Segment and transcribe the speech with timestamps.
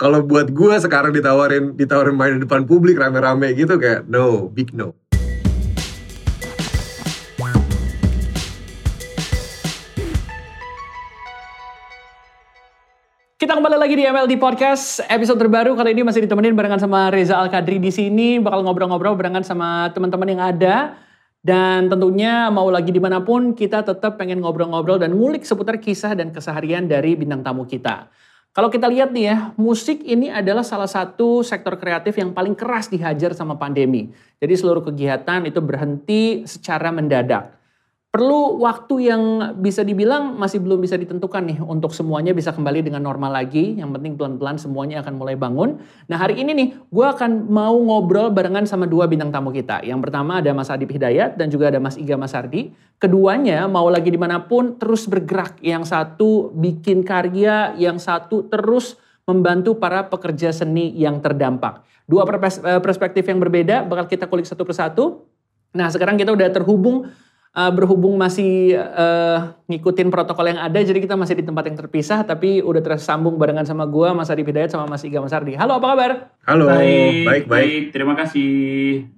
[0.00, 4.72] kalau buat gue sekarang ditawarin ditawarin main di depan publik rame-rame gitu kayak no, big
[4.72, 4.96] no.
[13.36, 17.36] Kita kembali lagi di MLD Podcast episode terbaru kali ini masih ditemenin barengan sama Reza
[17.36, 20.96] Al Kadri di sini bakal ngobrol-ngobrol barengan sama teman-teman yang ada
[21.44, 26.16] dan tentunya mau lagi di mana pun kita tetap pengen ngobrol-ngobrol dan ngulik seputar kisah
[26.16, 28.08] dan keseharian dari bintang tamu kita.
[28.50, 32.90] Kalau kita lihat nih ya, musik ini adalah salah satu sektor kreatif yang paling keras
[32.90, 34.10] dihajar sama pandemi.
[34.42, 37.59] Jadi seluruh kegiatan itu berhenti secara mendadak
[38.10, 39.22] perlu waktu yang
[39.62, 43.78] bisa dibilang masih belum bisa ditentukan nih untuk semuanya bisa kembali dengan normal lagi.
[43.78, 45.78] Yang penting pelan-pelan semuanya akan mulai bangun.
[46.10, 49.86] Nah hari ini nih gue akan mau ngobrol barengan sama dua bintang tamu kita.
[49.86, 52.74] Yang pertama ada Mas Adip Hidayat dan juga ada Mas Iga Masardi.
[52.98, 55.62] Keduanya mau lagi di mana pun terus bergerak.
[55.62, 61.86] Yang satu bikin karya, yang satu terus membantu para pekerja seni yang terdampak.
[62.10, 65.30] Dua eh, perspektif yang berbeda bakal kita kulik satu persatu.
[65.70, 67.06] Nah sekarang kita udah terhubung
[67.56, 72.22] uh, berhubung masih uh, ngikutin protokol yang ada, jadi kita masih di tempat yang terpisah,
[72.22, 75.58] tapi udah tersambung barengan sama gue, Mas Adi Hidayat sama Mas Iga Mas Ardi.
[75.58, 76.10] Halo, apa kabar?
[76.46, 77.82] Halo, baik, baik, baik.
[77.94, 78.50] Terima kasih,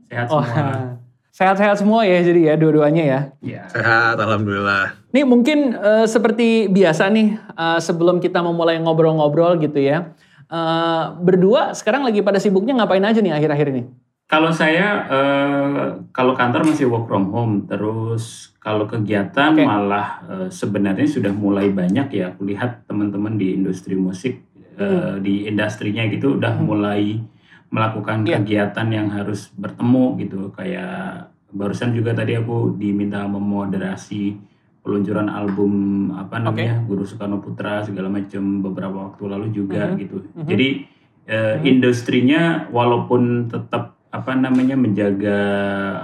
[0.08, 1.00] sehat oh, semua.
[1.32, 3.20] Sehat-sehat semua ya, jadi ya dua-duanya ya.
[3.40, 3.62] ya.
[3.72, 5.00] Sehat, alhamdulillah.
[5.16, 10.12] Nih mungkin uh, seperti biasa nih, uh, sebelum kita memulai ngobrol-ngobrol gitu ya,
[10.52, 13.88] uh, berdua sekarang lagi pada sibuknya ngapain aja nih akhir-akhir ini?
[14.32, 19.60] Kalau saya uh, kalau kantor masih work from home, terus kalau kegiatan okay.
[19.60, 22.32] malah uh, sebenarnya sudah mulai banyak ya.
[22.32, 24.40] Aku lihat teman-teman di industri musik
[24.80, 26.64] uh, di industrinya gitu udah hmm.
[26.64, 27.20] mulai
[27.68, 28.40] melakukan yeah.
[28.40, 30.48] kegiatan yang harus bertemu gitu.
[30.56, 34.32] Kayak barusan juga tadi aku diminta memoderasi
[34.80, 36.88] peluncuran album apa namanya okay.
[36.88, 39.96] Guru Soekarno Putra segala macam beberapa waktu lalu juga -hmm.
[40.00, 40.24] gitu.
[40.24, 40.48] -hmm.
[40.48, 40.68] Jadi
[41.28, 41.68] uh, -hmm.
[41.68, 45.40] industrinya walaupun tetap apa namanya menjaga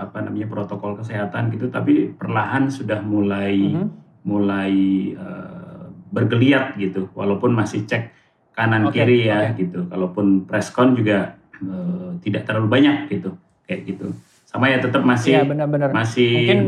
[0.00, 3.88] apa namanya protokol kesehatan gitu tapi perlahan sudah mulai mm -hmm.
[4.24, 4.74] mulai
[5.12, 8.16] uh, bergeliat gitu walaupun masih cek
[8.56, 9.68] kanan okay, kiri ya okay.
[9.68, 13.36] gitu kalaupun preskon juga uh, tidak terlalu banyak gitu
[13.68, 14.16] kayak gitu
[14.48, 15.92] sama ya tetap masih ya, benar -benar.
[15.92, 16.60] masih Mungkin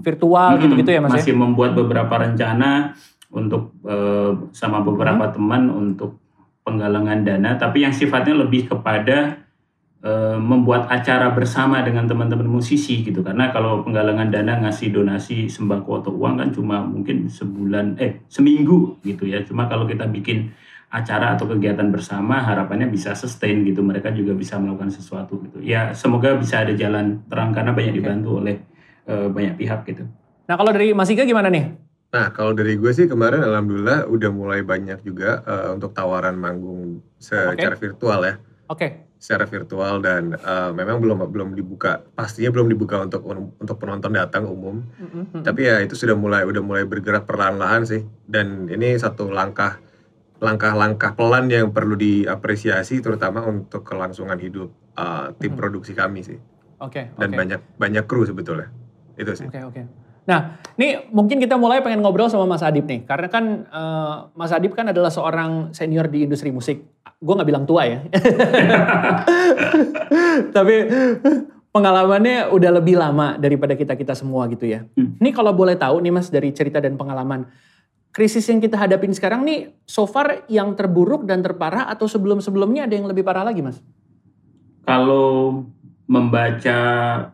[0.00, 1.16] virtual gitu-gitu ya mas ya?
[1.20, 1.40] masih ya?
[1.44, 2.96] membuat beberapa rencana
[3.28, 5.34] untuk uh, sama beberapa hmm.
[5.36, 6.16] teman untuk
[6.64, 9.45] penggalangan dana tapi yang sifatnya lebih kepada
[10.36, 13.24] membuat acara bersama dengan teman-teman musisi gitu.
[13.24, 19.00] Karena kalau penggalangan dana ngasih donasi sembako atau uang kan cuma mungkin sebulan eh seminggu
[19.02, 19.42] gitu ya.
[19.42, 20.52] Cuma kalau kita bikin
[20.92, 23.80] acara atau kegiatan bersama harapannya bisa sustain gitu.
[23.82, 25.58] Mereka juga bisa melakukan sesuatu gitu.
[25.64, 28.62] Ya semoga bisa ada jalan terang karena banyak dibantu oleh
[29.08, 30.04] uh, banyak pihak gitu.
[30.46, 31.72] Nah kalau dari Mas Ika gimana nih?
[32.06, 37.02] Nah, kalau dari gue sih kemarin alhamdulillah udah mulai banyak juga uh, untuk tawaran manggung
[37.18, 37.82] secara okay.
[37.82, 38.34] virtual ya.
[38.70, 38.78] Oke.
[38.78, 43.24] Okay secara virtual dan uh, memang belum belum dibuka pastinya belum dibuka untuk
[43.56, 45.40] untuk penonton datang umum mm-hmm.
[45.40, 49.80] tapi ya itu sudah mulai udah mulai bergerak perlahan-lahan sih dan ini satu langkah
[50.36, 54.68] langkah-langkah pelan yang perlu diapresiasi terutama untuk kelangsungan hidup
[55.00, 55.58] uh, tim mm-hmm.
[55.58, 56.36] produksi kami sih
[56.76, 57.38] oke okay, dan okay.
[57.40, 58.68] banyak banyak kru sebetulnya
[59.16, 60.05] itu sih oke okay, oke okay.
[60.26, 64.50] Nah, ini mungkin kita mulai pengen ngobrol sama Mas Adib nih, karena kan uh, Mas
[64.50, 66.82] Adib kan adalah seorang senior di industri musik.
[67.22, 68.02] Gue nggak bilang tua ya,
[70.56, 70.74] tapi
[71.70, 74.82] pengalamannya udah lebih lama daripada kita kita semua gitu ya.
[74.98, 75.14] Hmm.
[75.22, 77.46] Ini kalau boleh tahu nih Mas dari cerita dan pengalaman,
[78.10, 82.94] krisis yang kita hadapin sekarang nih, so far yang terburuk dan terparah atau sebelum-sebelumnya ada
[82.98, 83.78] yang lebih parah lagi Mas?
[84.82, 85.62] Kalau
[86.10, 86.78] membaca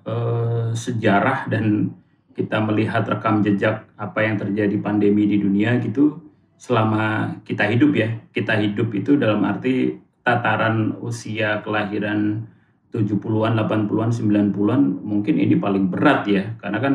[0.03, 1.93] uh, sejarah dan
[2.33, 6.21] kita melihat rekam jejak apa yang terjadi pandemi di dunia gitu
[6.57, 8.09] selama kita hidup ya.
[8.33, 12.47] Kita hidup itu dalam arti tataran usia kelahiran
[12.93, 16.45] 70-an, 80-an, 90-an mungkin ini paling berat ya.
[16.61, 16.95] Karena kan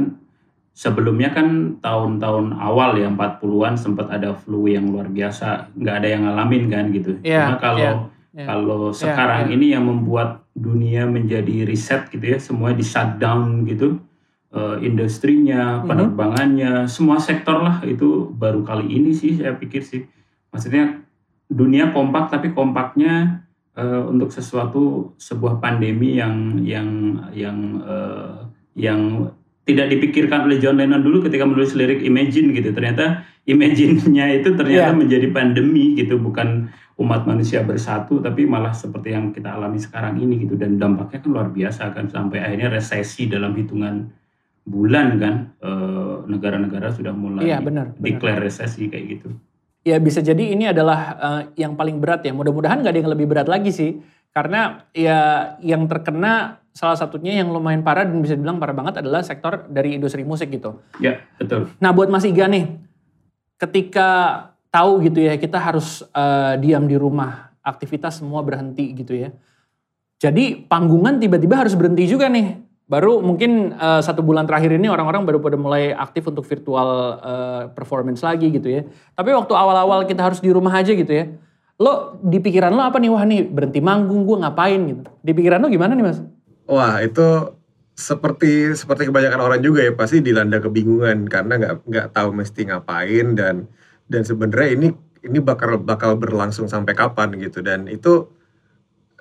[0.78, 6.24] sebelumnya kan tahun-tahun awal ya 40-an sempat ada flu yang luar biasa, nggak ada yang
[6.30, 7.18] ngalamin kan gitu.
[7.26, 7.98] Yeah, Cuma kalau yeah,
[8.38, 8.48] yeah.
[8.48, 9.56] kalau yeah, sekarang yeah.
[9.58, 14.07] ini yang membuat dunia menjadi riset gitu ya, semua di shutdown gitu
[14.58, 15.86] uh, industrinya, mhm.
[15.86, 16.92] penerbangannya, mm -hmm.
[16.92, 20.10] semua sektor lah itu baru kali ini sih saya pikir sih.
[20.50, 21.06] Maksudnya
[21.48, 23.46] dunia kompak tapi kompaknya
[23.78, 26.90] uh, untuk sesuatu sebuah pandemi yang yang
[27.32, 29.32] yang uh, yang
[29.68, 32.74] tidak dipikirkan oleh John Lennon dulu ketika menulis lirik Imagine gitu.
[32.74, 34.96] Ternyata Imagine-nya itu ternyata yeah.
[34.96, 36.68] menjadi pandemi gitu, bukan
[36.98, 41.30] umat manusia bersatu tapi malah seperti yang kita alami sekarang ini gitu dan dampaknya kan
[41.30, 44.10] luar biasa kan sampai akhirnya resesi dalam hitungan
[44.68, 49.30] bulan kan eh, negara-negara sudah mulai iya, benar, declare resesi kayak gitu.
[49.88, 52.36] ya bisa jadi ini adalah uh, yang paling berat ya.
[52.36, 53.96] Mudah-mudahan nggak ada yang lebih berat lagi sih.
[54.36, 59.24] Karena ya yang terkena salah satunya yang lumayan parah dan bisa dibilang parah banget adalah
[59.24, 60.84] sektor dari industri musik gitu.
[61.00, 61.72] Ya, betul.
[61.80, 62.68] Nah buat Mas Iga nih,
[63.58, 64.10] ketika
[64.70, 69.32] tahu gitu ya kita harus uh, diam di rumah, aktivitas semua berhenti gitu ya.
[70.20, 72.67] Jadi panggungan tiba-tiba harus berhenti juga nih.
[72.88, 77.64] Baru mungkin uh, satu bulan terakhir ini orang-orang baru pada mulai aktif untuk virtual uh,
[77.76, 78.88] performance lagi gitu ya.
[79.12, 81.28] Tapi waktu awal-awal kita harus di rumah aja gitu ya.
[81.84, 83.12] Lo di pikiran lo apa nih?
[83.12, 85.04] Wah nih berhenti manggung gue ngapain gitu.
[85.20, 86.24] Di pikiran lo gimana nih mas?
[86.64, 87.60] Wah itu
[87.92, 91.28] seperti seperti kebanyakan orang juga ya pasti dilanda kebingungan.
[91.28, 93.68] Karena nggak nggak tahu mesti ngapain dan
[94.08, 94.88] dan sebenarnya ini
[95.28, 97.60] ini bakal bakal berlangsung sampai kapan gitu.
[97.60, 98.32] Dan itu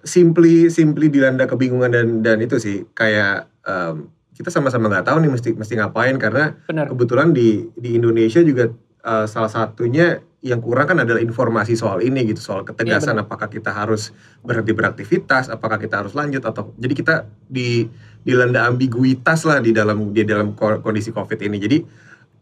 [0.07, 2.87] simply simply dilanda kebingungan dan dan itu sih.
[2.95, 6.93] Kayak um, kita sama-sama nggak tahu nih mesti mesti ngapain karena Benar.
[6.93, 8.71] kebetulan di di Indonesia juga
[9.05, 13.51] uh, salah satunya yang kurang kan adalah informasi soal ini gitu soal ketegasan ya, apakah
[13.51, 14.15] kita harus
[14.47, 17.15] berhenti beraktivitas apakah kita harus lanjut atau jadi kita
[17.51, 17.91] di
[18.23, 21.79] dilanda ambiguitas lah di dalam di dalam kondisi covid ini jadi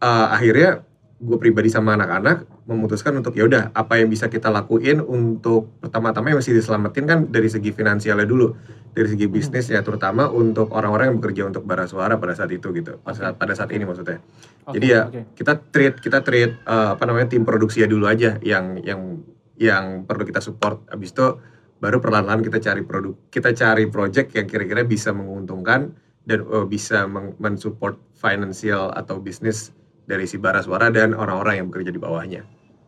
[0.05, 0.85] uh, akhirnya
[1.15, 6.35] gue pribadi sama anak-anak memutuskan untuk ya udah apa yang bisa kita lakuin untuk pertama-tama
[6.35, 8.51] yang mesti diselamatin kan dari segi finansialnya dulu
[8.91, 9.31] dari segi hmm.
[9.31, 13.15] bisnis ya terutama untuk orang-orang yang bekerja untuk bara suara pada saat itu gitu pada
[13.15, 14.19] saat, pada saat ini maksudnya
[14.67, 15.23] okay, jadi ya okay.
[15.39, 19.23] kita treat kita treat uh, apa namanya tim produksi ya dulu aja yang yang
[19.55, 21.39] yang perlu kita support abis itu
[21.79, 25.95] baru perlahan-lahan kita cari produk kita cari project yang kira-kira bisa menguntungkan
[26.27, 27.07] dan uh, bisa
[27.39, 29.71] mensupport financial atau bisnis
[30.05, 32.41] dari si bara suara dan orang-orang yang bekerja di bawahnya.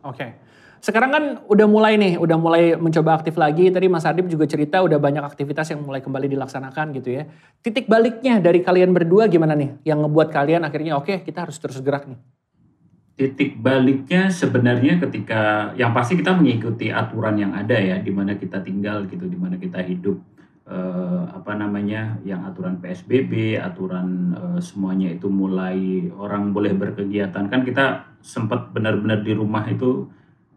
[0.06, 0.16] Oke.
[0.16, 0.30] Okay.
[0.78, 3.66] Sekarang kan udah mulai nih, udah mulai mencoba aktif lagi.
[3.66, 7.26] Tadi Mas Adib juga cerita udah banyak aktivitas yang mulai kembali dilaksanakan gitu ya.
[7.58, 9.82] Titik baliknya dari kalian berdua gimana nih?
[9.82, 12.18] Yang ngebuat kalian akhirnya oke okay, kita harus terus gerak nih.
[13.18, 18.62] Titik baliknya sebenarnya ketika yang pasti kita mengikuti aturan yang ada ya, di mana kita
[18.62, 20.22] tinggal gitu, di mana kita hidup
[20.68, 27.48] eh, apa namanya yang aturan PSBB, aturan eh, semuanya itu mulai orang boleh berkegiatan.
[27.48, 30.06] Kan kita sempat benar-benar di rumah itu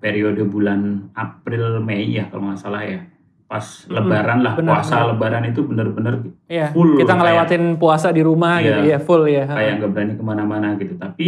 [0.03, 3.01] periode bulan April Mei ya kalau nggak salah ya.
[3.47, 5.09] Pas hmm, lebaran lah bener, puasa bener.
[5.11, 6.13] lebaran itu bener-bener
[6.47, 9.91] iya, full kita ngelewatin kayak, puasa di rumah iya, gitu ya full ya kayak nggak
[9.91, 10.95] berani ke mana-mana gitu.
[10.95, 11.27] Tapi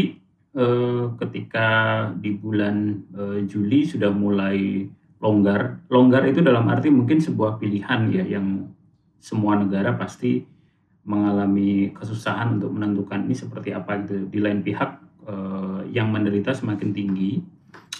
[0.56, 1.68] eh, ketika
[2.15, 4.88] di bulan eh, Juli sudah mulai
[5.23, 8.67] longgar longgar itu dalam arti mungkin sebuah pilihan ya yang
[9.23, 10.43] semua negara pasti
[11.07, 14.91] mengalami kesusahan untuk menentukan ini seperti apa gitu di lain pihak
[15.27, 17.39] eh, yang menderita semakin tinggi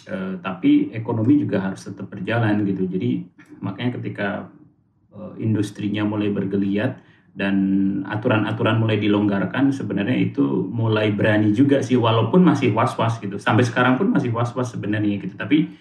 [0.04, 2.84] Uh, tapi ekonomi juga harus tetap berjalan gitu.
[2.92, 3.24] Jadi
[3.64, 4.52] makanya ketika
[5.16, 7.00] uh, industrinya mulai bergeliat
[7.32, 7.56] dan
[8.12, 13.40] aturan-aturan mulai dilonggarkan, sebenarnya itu mulai berani juga sih, walaupun masih was-was gitu.
[13.40, 15.40] Sampai sekarang pun masih was-was sebenarnya gitu.
[15.40, 15.72] Tapi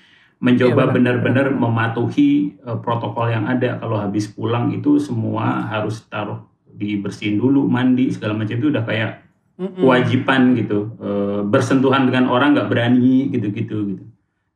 [0.42, 3.78] mencoba iya, benar-benar mematuhi uh, protokol yang ada.
[3.78, 9.22] Kalau habis pulang itu semua harus taruh dibersihin dulu, mandi segala macam itu udah kayak
[9.78, 10.98] kewajiban gitu.
[10.98, 14.04] Uh, bersentuhan dengan orang nggak berani gitu-gitu gitu.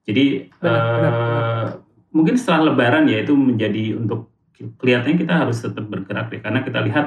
[0.07, 1.67] Jadi benar, uh, benar, benar.
[2.11, 6.79] mungkin setelah Lebaran ya itu menjadi untuk kelihatannya kita harus tetap bergerak deh karena kita
[6.83, 7.07] lihat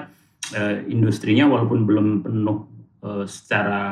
[0.56, 2.70] uh, industrinya walaupun belum penuh
[3.04, 3.84] uh, secara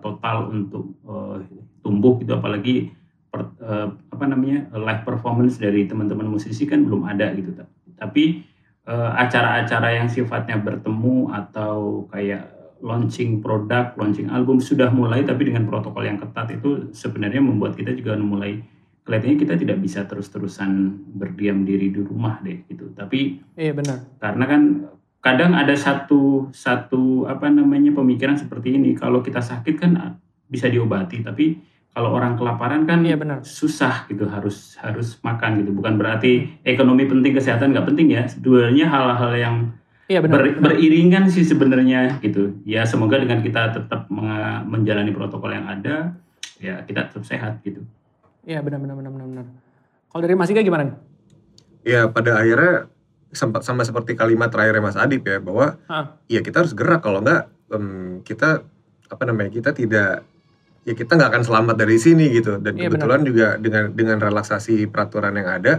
[0.00, 1.38] total untuk uh,
[1.84, 2.90] tumbuh gitu apalagi
[3.32, 7.56] per, uh, apa namanya live performance dari teman-teman musisi kan belum ada gitu
[7.96, 8.44] tapi
[8.82, 12.50] acara-acara uh, yang sifatnya bertemu atau kayak
[12.82, 17.94] launching produk, launching album sudah mulai tapi dengan protokol yang ketat itu sebenarnya membuat kita
[17.94, 18.58] juga mulai
[19.06, 22.90] kelihatannya kita tidak bisa terus-terusan berdiam diri di rumah deh gitu.
[22.94, 24.02] Tapi iya benar.
[24.18, 24.62] Karena kan
[25.22, 30.18] kadang ada satu satu apa namanya pemikiran seperti ini kalau kita sakit kan
[30.50, 33.44] bisa diobati tapi kalau orang kelaparan kan iya, benar.
[33.44, 38.88] susah gitu harus harus makan gitu bukan berarti ekonomi penting kesehatan nggak penting ya duanya
[38.88, 39.56] hal-hal yang
[40.10, 42.58] Iya benar, ber, beriringan sih sebenarnya gitu.
[42.68, 44.10] Ya semoga dengan kita tetap
[44.66, 46.12] menjalani protokol yang ada,
[46.60, 47.80] ya kita tetap sehat gitu.
[48.44, 49.26] Iya benar benar benar benar.
[49.30, 49.46] benar.
[50.12, 50.96] Kalau dari Mas Ika gimana nih?
[51.86, 52.92] Ya pada akhirnya
[53.32, 56.20] sempat sama seperti kalimat terakhir Mas Adip ya bahwa ha.
[56.28, 58.60] ya kita harus gerak kalau enggak um, kita
[59.08, 60.28] apa namanya kita tidak
[60.82, 62.58] ya kita nggak akan selamat dari sini gitu.
[62.58, 63.28] Dan iya, kebetulan benar.
[63.30, 65.72] juga dengan dengan relaksasi peraturan yang ada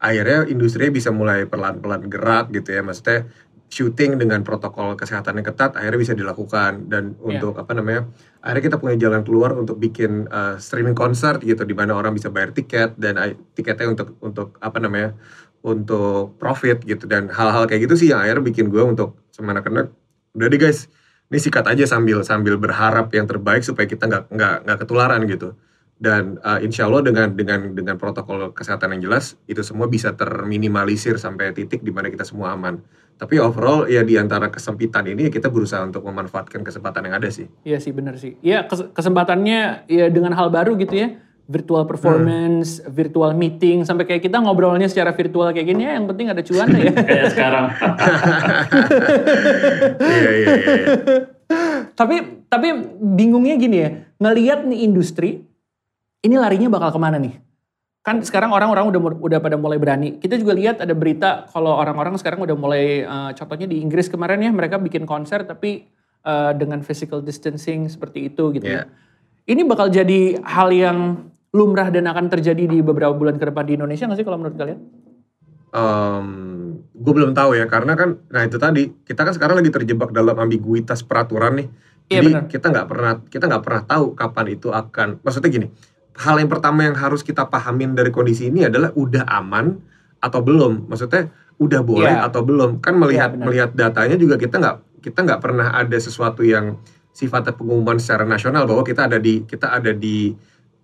[0.00, 2.84] akhirnya industri bisa mulai pelan-pelan gerak gitu ya.
[2.84, 3.28] Maksudnya
[3.70, 6.92] syuting dengan protokol kesehatan yang ketat akhirnya bisa dilakukan.
[6.92, 7.28] Dan yeah.
[7.32, 8.12] untuk apa namanya
[8.44, 12.28] akhirnya kita punya jalan keluar untuk bikin uh, streaming konser gitu di mana orang bisa
[12.28, 15.16] bayar tiket dan uh, tiketnya untuk untuk apa namanya
[15.64, 17.08] untuk profit gitu.
[17.08, 19.88] Dan hal-hal kayak gitu sih yang akhirnya bikin gue untuk semana kena.
[20.36, 20.99] Udah deh guys
[21.30, 25.54] ini sikat aja sambil sambil berharap yang terbaik supaya kita nggak nggak nggak ketularan gitu
[26.00, 31.20] dan uh, insya Allah dengan dengan dengan protokol kesehatan yang jelas itu semua bisa terminimalisir
[31.20, 32.80] sampai titik di mana kita semua aman.
[33.20, 37.28] Tapi overall ya di antara kesempitan ini ya kita berusaha untuk memanfaatkan kesempatan yang ada
[37.28, 37.52] sih.
[37.68, 38.40] Iya sih benar sih.
[38.40, 38.64] Iya
[38.96, 41.20] kesempatannya ya dengan hal baru gitu ya.
[41.50, 42.94] Virtual performance, hmm.
[42.94, 46.70] virtual meeting, sampai kayak kita ngobrolnya secara virtual kayak gini ya yang penting ada cuan
[46.70, 46.94] ya.
[47.10, 47.66] kayak sekarang.
[50.00, 50.78] Iya iya iya.
[51.98, 52.68] Tapi tapi
[53.02, 53.90] bingungnya gini ya,
[54.22, 55.42] ngelihat nih industri
[56.20, 57.34] ini larinya bakal ke mana nih?
[58.00, 60.16] Kan sekarang orang-orang udah udah pada mulai berani.
[60.16, 64.40] Kita juga lihat ada berita kalau orang-orang sekarang udah mulai, uh, contohnya di Inggris kemarin
[64.40, 65.84] ya, mereka bikin konser tapi
[66.24, 68.84] uh, dengan physical distancing seperti itu gitu yeah.
[68.84, 68.88] ya.
[68.88, 69.08] Iya.
[69.50, 70.98] Ini bakal jadi hal yang
[71.50, 74.56] lumrah dan akan terjadi di beberapa bulan ke depan di Indonesia nggak sih kalau menurut
[74.58, 74.78] kalian?
[75.70, 76.26] Um,
[76.90, 80.34] gue belum tahu ya karena kan, nah itu tadi kita kan sekarang lagi terjebak dalam
[80.34, 81.68] ambiguitas peraturan nih.
[82.10, 82.44] Iya, Jadi bener.
[82.50, 85.22] kita nggak pernah kita nggak pernah tahu kapan itu akan.
[85.22, 85.66] Maksudnya gini,
[86.18, 89.78] hal yang pertama yang harus kita pahamin dari kondisi ini adalah udah aman
[90.18, 90.90] atau belum.
[90.90, 91.30] Maksudnya
[91.62, 92.26] udah boleh yeah.
[92.26, 92.82] atau belum.
[92.82, 96.82] Kan melihat yeah, melihat datanya juga kita nggak kita nggak pernah ada sesuatu yang
[97.14, 100.34] sifatnya pengumuman secara nasional bahwa kita ada di kita ada di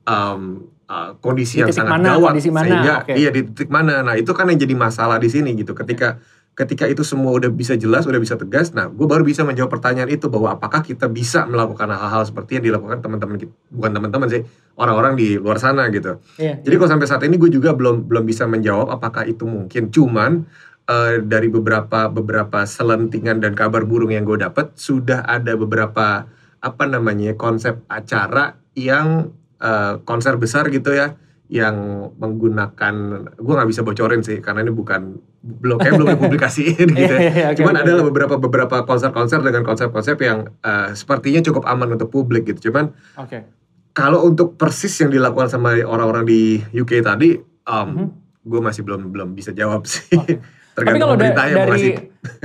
[0.06, 3.14] um, uh, kondisi di yang sangat mana, gawat sehingga okay.
[3.18, 4.00] iya di titik mana.
[4.06, 5.74] Nah itu kan yang jadi masalah di sini gitu.
[5.74, 6.18] Ketika
[6.56, 10.08] ketika itu semua udah bisa jelas, udah bisa tegas, nah gue baru bisa menjawab pertanyaan
[10.08, 13.36] itu bahwa apakah kita bisa melakukan hal-hal seperti yang dilakukan teman-teman
[13.68, 14.40] bukan teman-teman sih
[14.80, 16.16] orang-orang di luar sana gitu.
[16.40, 16.80] Yeah, Jadi yeah.
[16.80, 19.92] kalau sampai saat ini gue juga belum belum bisa menjawab apakah itu mungkin.
[19.92, 20.48] Cuman
[20.88, 26.24] uh, dari beberapa beberapa selentingan dan kabar burung yang gue dapat sudah ada beberapa
[26.64, 29.28] apa namanya konsep acara yang
[29.60, 32.94] uh, konser besar gitu ya yang menggunakan
[33.38, 35.14] gue nggak bisa bocorin sih karena ini bukan
[35.46, 37.14] belum kayak belum dipublikasiin gitu.
[37.14, 37.18] Ya.
[37.22, 41.94] Iya, iya, Cuman okay, adalah beberapa beberapa konser-konser dengan konsep-konsep yang uh, sepertinya cukup aman
[41.94, 42.70] untuk publik gitu.
[42.70, 43.46] Cuman okay.
[43.94, 47.38] kalau untuk persis yang dilakukan sama orang-orang di UK tadi,
[47.70, 48.06] um, mm -hmm.
[48.42, 50.18] gue masih belum belum bisa jawab sih.
[50.18, 50.42] Okay.
[50.76, 51.96] Tapi kalau da dari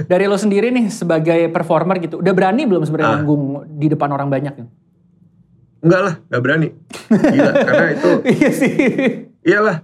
[0.08, 4.32] dari lo sendiri nih sebagai performer gitu, udah berani belum sebenarnya manggung di depan orang
[4.32, 4.56] banyak?
[4.56, 4.68] Nih?
[5.81, 6.69] Enggak lah, nggak berani.
[7.09, 8.11] Gila, karena itu.
[8.29, 8.73] iya sih.
[9.41, 9.77] Iyalah,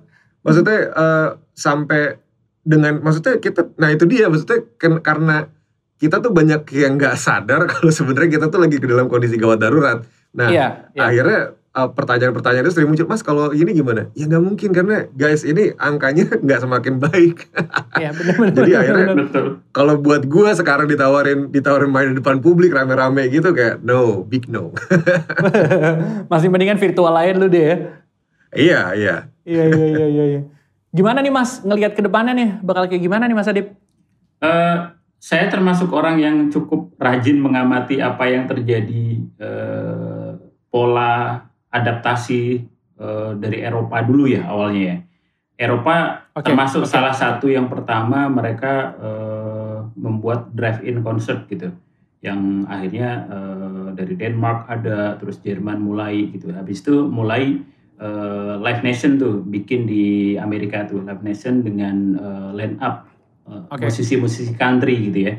[0.46, 2.22] maksudnya uh, sampai
[2.62, 4.62] dengan, maksudnya kita, nah itu dia, maksudnya
[5.02, 5.50] karena
[5.98, 9.58] kita tuh banyak yang nggak sadar kalau sebenarnya kita tuh lagi ke dalam kondisi gawat
[9.58, 10.06] darurat.
[10.38, 11.10] Nah, iya, iya.
[11.10, 11.57] akhirnya
[11.94, 14.10] pertanyaan-pertanyaan itu sering muncul, Mas kalau ini gimana?
[14.18, 17.46] Ya nggak mungkin karena guys ini angkanya nggak semakin baik.
[18.02, 18.54] Iya benar-benar.
[18.58, 19.08] Jadi akhirnya
[19.70, 24.50] kalau buat gue sekarang ditawarin ditawarin main di depan publik rame-rame gitu kayak no, big
[24.50, 24.74] no.
[26.32, 27.76] Masih mendingan virtual lain lu deh ya.
[28.58, 29.16] Iya iya.
[29.46, 30.26] Iya iya iya iya.
[30.34, 30.42] iya.
[30.90, 33.78] Gimana nih Mas ngelihat ke depannya nih bakal kayak gimana nih Mas Adip?
[34.42, 40.38] Uh, saya termasuk orang yang cukup rajin mengamati apa yang terjadi uh,
[40.70, 41.47] pola
[41.78, 42.66] adaptasi
[42.98, 44.98] uh, dari Eropa dulu ya awalnya ya.
[45.58, 46.92] Eropa okay, termasuk okay.
[46.94, 51.74] salah satu yang pertama mereka uh, membuat drive-in concert gitu,
[52.22, 56.54] yang akhirnya uh, dari Denmark ada, terus Jerman mulai gitu.
[56.54, 57.58] Habis itu mulai
[57.98, 63.10] uh, Live Nation tuh bikin di Amerika tuh Live Nation dengan uh, line up
[63.50, 63.90] uh, okay.
[63.90, 65.34] musisi-musisi country gitu ya.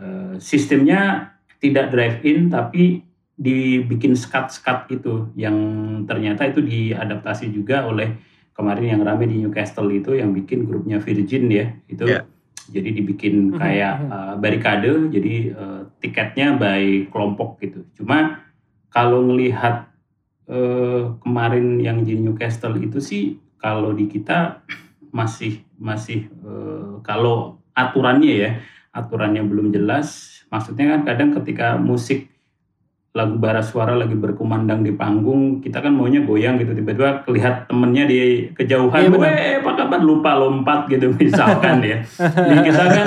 [0.00, 3.04] Uh, sistemnya tidak drive-in tapi
[3.40, 5.56] dibikin skat-skat itu yang
[6.04, 8.20] ternyata itu diadaptasi juga oleh
[8.52, 12.28] kemarin yang rame di Newcastle itu yang bikin grupnya Virgin ya itu yeah.
[12.68, 18.44] jadi dibikin mhm, kayak uh, barikade jadi uh, tiketnya by kelompok gitu cuma
[18.92, 19.88] kalau ngelihat
[20.52, 24.60] uh, kemarin yang di Newcastle itu sih kalau di kita
[25.16, 28.50] masih masih uh, kalau aturannya ya
[28.92, 32.28] aturannya belum jelas maksudnya kan kadang ketika musik
[33.10, 38.06] lagu bara suara lagi berkumandang di panggung kita kan maunya goyang gitu tiba-tiba kelihat temennya
[38.06, 39.98] di kejauhan eh apa kabar?
[39.98, 41.98] Lupa lompat gitu misalkan ya.
[42.14, 43.06] Jadi kita kan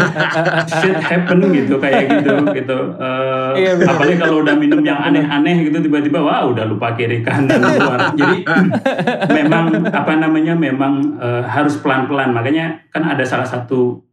[0.67, 2.77] shit happen gitu kayak gitu gitu.
[2.99, 7.63] Uh, iya, apalagi kalau udah minum yang aneh-aneh gitu tiba-tiba wah udah lupa kiri kanan
[7.63, 8.43] luar jadi
[9.39, 12.35] memang apa namanya memang uh, harus pelan-pelan.
[12.35, 14.03] Makanya kan ada salah satu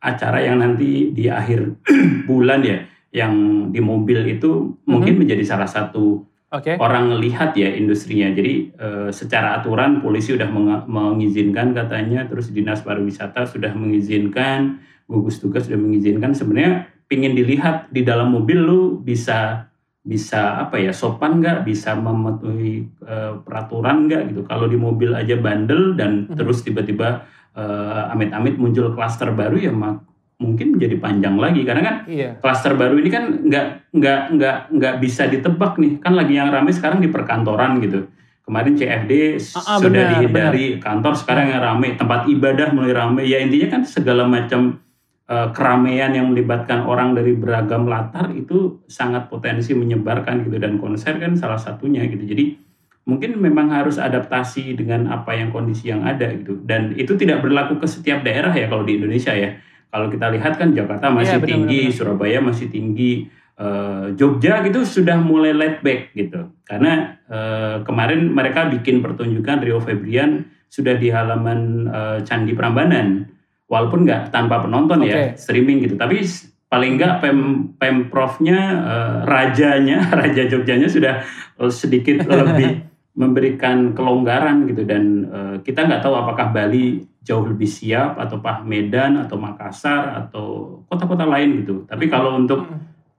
[0.00, 1.84] acara yang nanti di akhir
[2.28, 2.80] bulan ya
[3.14, 5.20] yang di mobil itu mungkin mm -hmm.
[5.22, 6.74] menjadi salah satu okay.
[6.82, 8.34] orang lihat ya industrinya.
[8.34, 10.50] Jadi e, secara aturan polisi sudah
[10.90, 16.34] mengizinkan katanya, terus dinas pariwisata sudah mengizinkan, gugus tugas sudah mengizinkan.
[16.34, 19.70] Sebenarnya pingin dilihat di dalam mobil lu bisa
[20.04, 25.38] bisa apa ya sopan nggak bisa mematuhi e, peraturan nggak gitu kalau di mobil aja
[25.38, 26.36] bandel dan -hmm.
[26.36, 27.24] terus tiba-tiba
[27.56, 30.02] uh, amit-amit muncul klaster baru ya mak
[30.44, 31.64] mungkin menjadi panjang lagi.
[31.64, 32.36] Karena kan iya.
[32.36, 35.96] klaster baru ini kan nggak nggak nggak nggak bisa ditebak nih.
[36.04, 38.04] Kan lagi yang ramai sekarang di perkantoran gitu.
[38.44, 40.76] Kemarin CFD Ah, ah, sudah benar, dihindari.
[40.76, 44.84] kantor sekarang yang ramai tempat ibadah mulai ramai ya intinya kan segala macam
[45.24, 50.60] eh, keramaian yang melibatkan orang dari beragam latar itu sangat potensi menyebarkan gitu.
[50.60, 52.20] Dan konser kan salah satunya gitu.
[52.20, 52.60] Jadi
[53.04, 56.60] mungkin memang harus adaptasi dengan apa yang kondisi yang ada gitu.
[56.64, 59.56] Dan itu tidak berlaku ke setiap daerah ya kalau di Indonesia ya
[59.94, 61.98] kalau kita lihat kan Jakarta masih Iya, benar, tinggi benar, benar.
[62.02, 63.12] Surabaya masih tinggi
[63.54, 69.78] eh, Jogja gitu sudah mulai let back gitu karena eh, kemarin mereka bikin pertunjukan Rio
[69.78, 73.30] Febrian sudah di halaman eh, Candi Prambanan
[73.70, 75.38] walaupun nggak tanpa penonton ya Oke.
[75.38, 76.26] streaming gitu tapi
[76.66, 77.38] paling nggak pem
[77.78, 81.22] pemprovnya eh, rajanya raja Jogjanya sudah
[81.70, 82.82] sedikit lebih
[83.14, 88.66] memberikan kelonggaran gitu dan eh, kita nggak tahu apakah Bali jauh lebih siap atau Pak
[88.66, 92.66] Medan atau Makassar atau kota-kota lain gitu tapi kalau untuk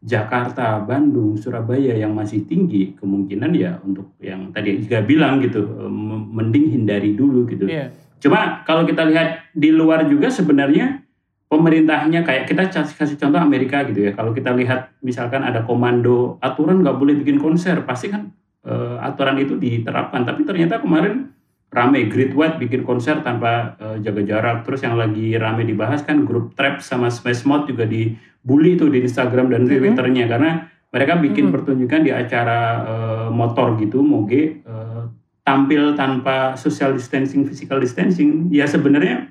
[0.05, 5.91] Jakarta, Bandung, Surabaya yang masih tinggi kemungkinan ya untuk yang tadi juga bilang gitu eh,
[6.29, 7.65] mending hindari dulu gitu.
[7.65, 7.89] Iya.
[8.21, 11.01] Cuma kalau kita lihat di luar juga sebenarnya
[11.49, 14.11] pemerintahnya kayak kita kasih contoh Amerika gitu ya.
[14.13, 18.29] Kalau kita lihat misalkan ada komando aturan nggak boleh bikin konser, pasti kan
[18.65, 20.21] eh, aturan itu diterapkan.
[20.21, 21.29] Tapi ternyata kemarin
[21.69, 24.57] rame Great White bikin konser tanpa eh, jaga jarak.
[24.63, 28.99] Terus yang lagi rame dibahas kan grup Trap sama Smash Mouth juga dibully tuh di
[28.99, 29.69] Instagram dan Mhm.
[29.71, 30.51] Twitternya karena
[30.89, 31.53] mereka bikin Mhm.
[31.53, 35.03] pertunjukan di acara eh, motor gitu, moge eh,
[35.41, 38.49] tampil tanpa social distancing, physical distancing.
[38.49, 39.29] Ya sebenarnya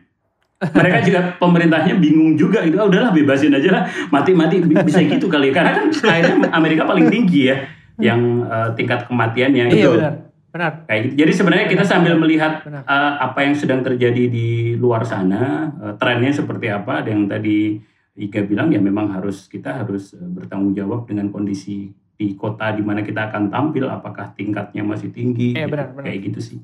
[0.79, 2.77] mereka juga pemerintahnya bingung juga gitu.
[2.77, 5.51] Ah, udahlah bebasin aja lah, mati-mati bi- bisa gitu kali.
[5.51, 5.55] ya.
[5.57, 7.57] Karena kan akhirnya Amerika paling tinggi ya
[7.99, 9.91] yang eh, tingkat kematiannya Iya gitu.
[9.99, 10.15] benar.
[10.55, 10.73] Benar.
[10.87, 11.15] Kayak gitu.
[11.27, 12.83] Jadi sebenarnya kita sambil melihat Benar.
[12.87, 17.79] eh, apa yang sedang terjadi di luar sana, eh, trennya seperti apa, ada yang tadi
[18.15, 22.79] Iga bilang ya memang harus kita harus eh, bertanggung jawab dengan kondisi di kota di
[22.79, 25.67] mana kita akan tampil, apakah tingkatnya masih tinggi, gitu.
[25.67, 26.07] benar, benar.
[26.07, 26.59] kayak gitu sih.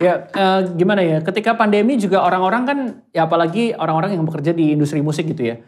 [0.00, 1.20] Ya eh, gimana ya?
[1.20, 2.78] Ketika pandemi juga orang-orang kan
[3.12, 5.60] ya apalagi orang-orang yang bekerja di industri musik gitu ya.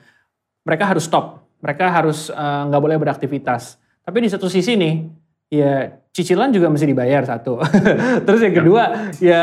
[0.64, 1.44] Mereka harus stop.
[1.60, 3.76] Mereka harus eh, nggak boleh beraktivitas.
[4.06, 4.94] Tapi di satu sisi nih
[5.50, 7.58] ya cicilan juga mesti dibayar satu.
[8.26, 9.42] Terus yang kedua ya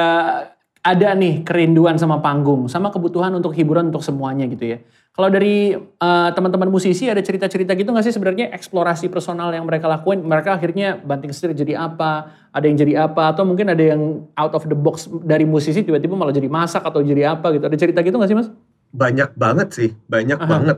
[0.84, 4.80] ada nih kerinduan sama panggung, sama kebutuhan untuk hiburan untuk semuanya gitu ya.
[5.14, 9.92] Kalau dari eh, teman-teman musisi ada cerita-cerita gitu nggak sih sebenarnya eksplorasi personal yang mereka
[9.92, 10.24] lakuin?
[10.24, 12.32] Mereka akhirnya banting setir jadi apa?
[12.56, 13.36] Ada yang jadi apa?
[13.36, 17.04] Atau mungkin ada yang out of the box dari musisi tiba-tiba malah jadi masak atau
[17.04, 17.68] jadi apa gitu?
[17.68, 18.50] Ada cerita gitu nggak sih mas?
[18.96, 20.50] Banyak banget sih, banyak Aha.
[20.50, 20.78] banget.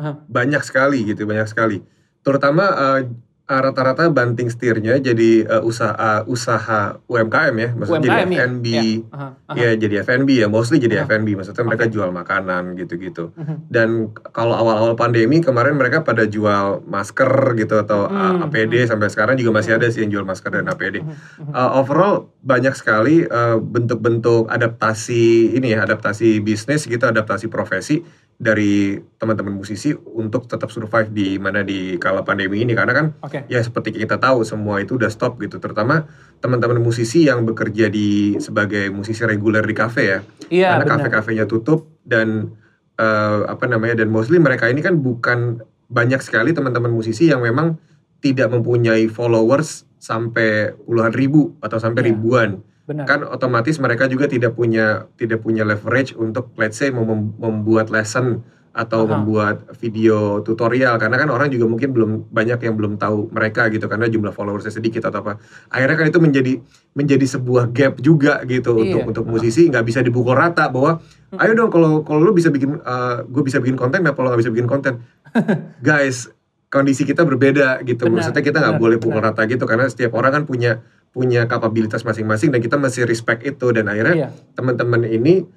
[0.00, 0.12] Aha.
[0.24, 1.78] Banyak sekali gitu, banyak sekali.
[2.26, 3.00] Terutama eh,
[3.46, 8.42] rata-rata banting setirnya jadi eh, usaha usaha UMKM ya, maksudnya jadi UMKM ya?
[8.42, 8.66] F&B.
[8.66, 8.82] Ya.
[9.14, 9.54] Aha, aha.
[9.54, 11.06] Ya jadi F&B ya, mostly jadi Aha.
[11.06, 11.38] F&B.
[11.38, 11.94] Maksudnya mereka Oke.
[11.94, 13.30] jual makanan gitu-gitu.
[13.38, 13.56] Mhm.
[13.70, 19.08] Dan kalau awal-awal pandemi kemarin mereka pada jual masker gitu atau Hmm, uh, APD sampai
[19.10, 21.06] sekarang juga masih ada sih yang jual masker dan APD.
[21.06, 21.52] Mhm, mhm.
[21.54, 28.02] Uh, overall banyak sekali uh, bentuk-bentuk adaptasi ini ya, adaptasi bisnis gitu, adaptasi profesi
[28.36, 33.06] dari teman-teman musisi untuk tetap survive di mana di kala pandemi ini karena kan
[33.42, 33.50] Oke.
[33.50, 38.38] ya seperti kita tahu semua itu udah stop gitu terutama teman-teman musisi yang bekerja di
[38.38, 42.54] sebagai musisi reguler di kafe ya Iya karena kafe-kafenya tutup dan
[42.94, 47.76] eh, apa namanya dan mostly mereka ini kan bukan banyak sekali teman-teman musisi yang memang
[48.18, 52.08] tidak mempunyai followers sampai puluhan ribu atau sampai Iya.
[52.10, 52.50] ribuan
[52.86, 53.04] Benar.
[53.04, 58.46] kan otomatis mereka juga tidak punya tidak punya leverage untuk let's say mem- membuat lesson
[58.76, 59.16] atau Aha.
[59.16, 63.88] membuat video tutorial karena kan orang juga mungkin belum banyak yang belum tahu mereka gitu
[63.88, 65.40] karena jumlah followersnya sedikit atau apa
[65.72, 66.52] akhirnya kan itu menjadi
[66.92, 69.08] menjadi sebuah gap juga gitu untuk Iya.
[69.08, 71.00] untuk musisi nggak bisa dipukul rata bahwa
[71.40, 72.76] ayo dong kalau kalau lu bisa bikin
[73.26, 75.00] gue bisa bikin konten kenapa lo nggak bisa bikin konten
[75.80, 76.28] guys
[76.68, 79.32] kondisi kita berbeda gitu Benar, maksudnya kita nggak boleh pukul benar.
[79.32, 80.84] rata gitu karena setiap orang kan punya
[81.16, 84.28] punya kapabilitas masing-masing dan kita mesti respect itu dan akhirnya Iya.
[84.52, 85.48] teman-teman ini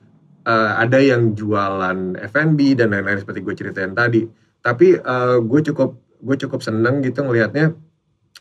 [0.49, 4.25] eh, ada yang jualan F&B dan lain-lain seperti gue ceritain tadi.
[4.65, 7.77] Tapi eh, gue cukup gue cukup seneng gitu ngelihatnya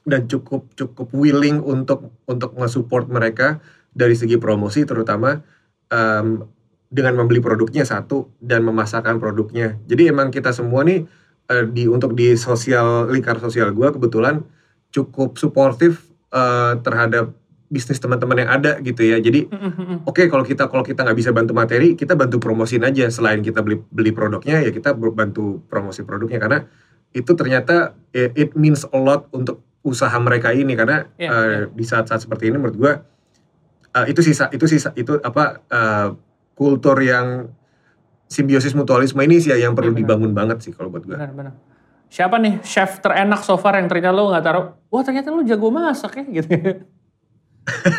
[0.08, 5.38] dan cukup cukup willing untuk untuk nge-support mereka dari segi promosi terutama
[5.92, 6.42] em,
[6.88, 9.76] dengan membeli produknya satu dan memasarkan produknya.
[9.84, 11.04] Jadi emang kita semua nih
[11.52, 14.42] eh, di untuk di sosial lingkar sosial gue kebetulan
[14.90, 17.37] cukup suportif eh, terhadap
[17.68, 19.44] bisnis teman-teman yang ada gitu ya jadi.
[20.08, 23.12] Oke, kalau kita kalau kita nggak bisa bantu materi, kita bantu promosiin aja.
[23.12, 26.58] Selain kita beli beli produknya, ya kita bantu promosi produknya karena
[27.12, 31.60] itu ternyata eh, it means a lot untuk usaha mereka ini karena Iya, eh, iya.
[31.72, 32.92] di saat-saat seperti ini menurut gua
[33.96, 36.08] eh, itu sisa itu sisa itu apa eh,
[36.52, 37.48] kultur yang
[38.28, 40.00] simbiosis mutualisme ini sih yang perlu benar.
[40.04, 41.16] dibangun banget sih kalau buat gua.
[41.16, 41.54] Benar, benar.
[42.08, 44.66] Siapa nih chef terenak so far yang ternyata lo nggak taruh?
[44.88, 46.52] Wah ternyata lo jago masak ya gitu.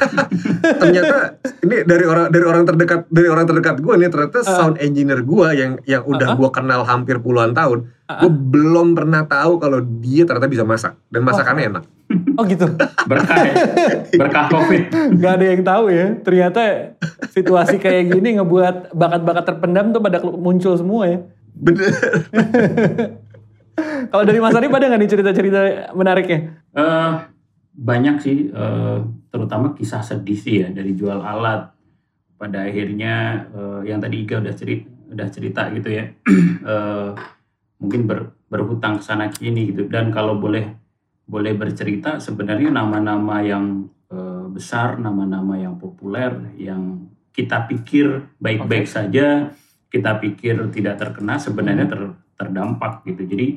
[0.82, 5.22] ternyata ini dari orang dari orang terdekat dari orang terdekat gue nih ternyata sound engineer
[5.22, 6.40] gue yang yang udah Uh-uh.
[6.42, 8.22] gue kenal hampir puluhan tahun, Uh-uh.
[8.26, 11.84] gue belum pernah tahu kalau dia ternyata bisa masak dan masakannya enak.
[12.42, 12.66] Oh gitu.
[13.06, 13.54] Berkah ya.
[14.18, 14.90] Berkah Covid.
[15.22, 16.18] Gak ada yang tahu ya.
[16.26, 16.62] Ternyata
[17.30, 21.18] situasi kayak gini ngebuat bakat-bakat terpendam tuh pada muncul semua ya.
[21.54, 21.94] Bener.
[24.12, 25.60] Kalau dari Mas Arif ada nggak nih cerita-cerita
[25.96, 26.40] menariknya?
[26.76, 27.12] Eh,
[27.80, 28.98] banyak sih, eh,
[29.30, 31.74] terutama kisah sedih sih ya dari jual alat.
[32.40, 36.06] Pada akhirnya eh, yang tadi Iga udah cerita, udah cerita gitu ya,
[36.74, 37.10] eh,
[37.80, 39.86] mungkin ber- berhutang ke sana kini gitu.
[39.92, 40.76] Dan kalau boleh
[41.30, 49.54] boleh bercerita, sebenarnya nama-nama yang eh, besar, nama-nama yang populer, yang kita pikir baik-baik saja,
[49.94, 53.28] kita pikir tidak terkena, sebenarnya ter- terdampak gitu.
[53.28, 53.48] Jadi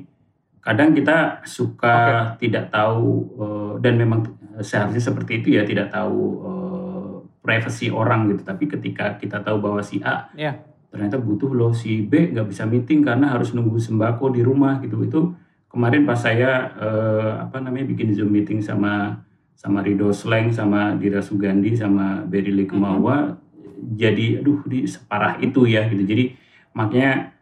[0.63, 7.13] kadang kita suka tidak tahu eh, dan memang seharusnya seperti itu ya tidak tahu eh,
[7.41, 8.43] privasi orang gitu.
[8.45, 10.61] Tapi ketika kita tahu bahwa si A Iya.
[10.93, 15.01] ternyata butuh loh si B nggak bisa meeting karena harus nunggu sembako di rumah gitu.
[15.01, 15.33] Itu
[15.73, 19.25] kemarin pas saya eh, apa namanya bikin zoom meeting sama
[19.57, 23.39] sama Rido Sleng sama Dira Sugandi sama Berry Likumawa
[23.83, 26.03] jadi aduh di separah itu ya gitu.
[26.07, 26.35] Jadi
[26.77, 27.35] makanya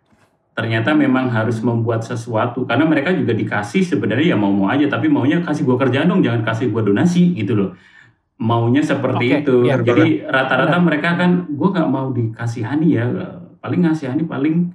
[0.61, 2.69] ternyata memang harus membuat sesuatu.
[2.69, 6.45] Karena mereka juga dikasih sebenarnya ya mau-mau aja tapi maunya kasih gua kerjaan dong jangan
[6.45, 7.71] kasih gua donasi gitu loh.
[8.37, 9.57] Maunya seperti Oke, itu.
[9.65, 9.81] iya.
[9.81, 13.09] jadi rata-rata mereka kan gua nggak mau dikasihani ya.
[13.65, 14.69] Paling ngasihani paling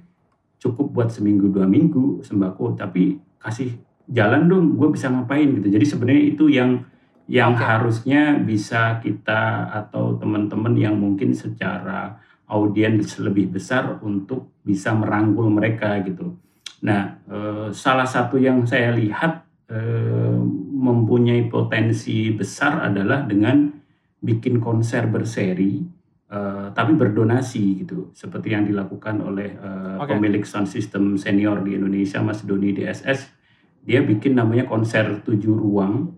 [0.58, 2.74] cukup buat seminggu dua minggu sembako.
[2.74, 3.78] Tapi kasih
[4.10, 5.70] jalan dong gue bisa ngapain gitu.
[5.70, 6.82] Jadi sebenarnya itu yang
[7.30, 7.62] yang Oke.
[7.62, 15.98] harusnya bisa kita atau teman-teman yang mungkin secara audiens lebih besar untuk bisa merangkul mereka
[16.02, 16.38] gitu.
[16.86, 20.38] Nah, eh, salah satu yang saya lihat eh,
[20.76, 23.66] mempunyai potensi besar adalah dengan
[24.22, 25.82] bikin konser berseri,
[26.30, 30.14] eh, tapi berdonasi gitu, seperti yang dilakukan oleh eh, Oke.
[30.14, 33.34] pemilik sound system senior di Indonesia, Mas Doni DSS.
[33.86, 36.14] Dia bikin namanya konser tujuh ruang.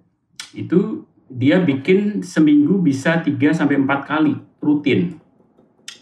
[0.57, 5.18] Itu dia bikin seminggu bisa 3 sampai empat kali rutin.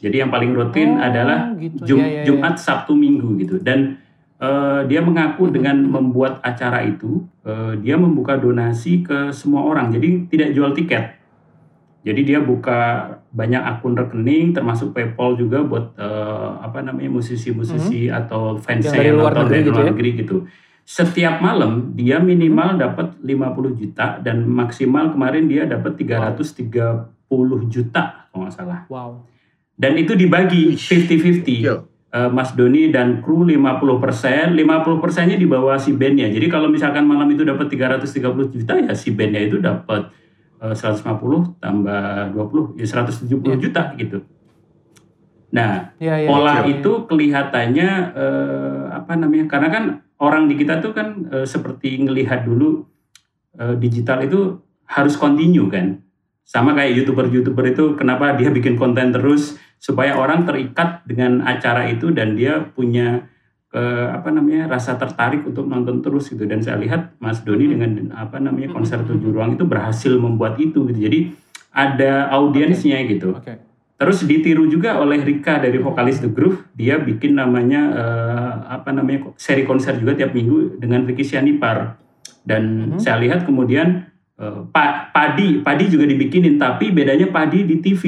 [0.06, 1.82] Jadi yang paling rutin Oh, adalah gitu.
[1.82, 2.24] Jum- Ya, ya, ya.
[2.30, 3.58] Jumat, Sabtu, Minggu gitu.
[3.58, 3.98] Dan
[4.36, 9.90] eh, dia mengaku dengan membuat acara itu, eh, dia membuka donasi ke semua orang.
[9.90, 11.16] Jadi tidak jual tiket.
[12.06, 12.78] Jadi dia buka
[13.34, 18.86] banyak akun rekening, termasuk PayPal juga buat eh, apa namanya musisi-musisi atau fans.
[18.86, 19.90] Yang dari luar nonton negeri dari gitu luar ya?
[19.90, 20.36] negeri gitu.
[20.86, 27.10] Setiap malam dia minimal dapat 50 juta dan maksimal kemarin dia dapat 330
[27.66, 28.80] juta kalau nggak salah.
[28.86, 29.26] Wow.
[29.76, 31.44] Dan itu dibagi 50-50.
[31.62, 31.76] Gokil.
[32.08, 36.32] Eh, Mas Doni dan kru 50 persen, 50 persennya di bawah si bandnya.
[36.32, 40.08] Jadi kalau misalkan malam itu dapat 330 juta ya si bandnya itu dapat
[40.64, 43.56] eh, 150 tambah 20 ya 170 Iya.
[43.60, 44.24] juta gitu.
[45.52, 46.80] Nah Ya, ya, pola ya, ya.
[46.80, 49.46] itu kelihatannya eh, apa namanya?
[49.46, 49.84] Karena kan
[50.16, 52.86] orang di kita tuh kan eh, seperti ngelihat dulu
[53.56, 54.56] eh, digital itu
[54.88, 56.00] harus continue kan.
[56.46, 62.10] Sama kayak youtuber-youtuber itu kenapa dia bikin konten terus supaya orang terikat dengan acara itu
[62.10, 63.28] dan dia punya
[63.70, 66.44] eh, apa namanya rasa tertarik untuk nonton terus gitu.
[66.44, 70.88] Dan saya lihat Mas Doni dengan apa namanya konser tujuh ruang itu berhasil membuat itu
[70.88, 70.98] gitu.
[70.98, 71.20] Jadi
[71.70, 73.36] ada audiensnya gitu.
[73.36, 73.60] Oke.
[73.96, 79.32] Terus ditiru juga oleh Rika dari vokalis The Groove, dia bikin namanya eh, apa namanya
[79.40, 81.96] seri konser juga tiap minggu dengan Ricky Sianipar.
[82.44, 83.00] Dan Mhm.
[83.00, 84.04] saya lihat kemudian
[84.36, 88.04] eh, Pa- Padi, Padi juga dibikinin, tapi bedanya Padi di TV.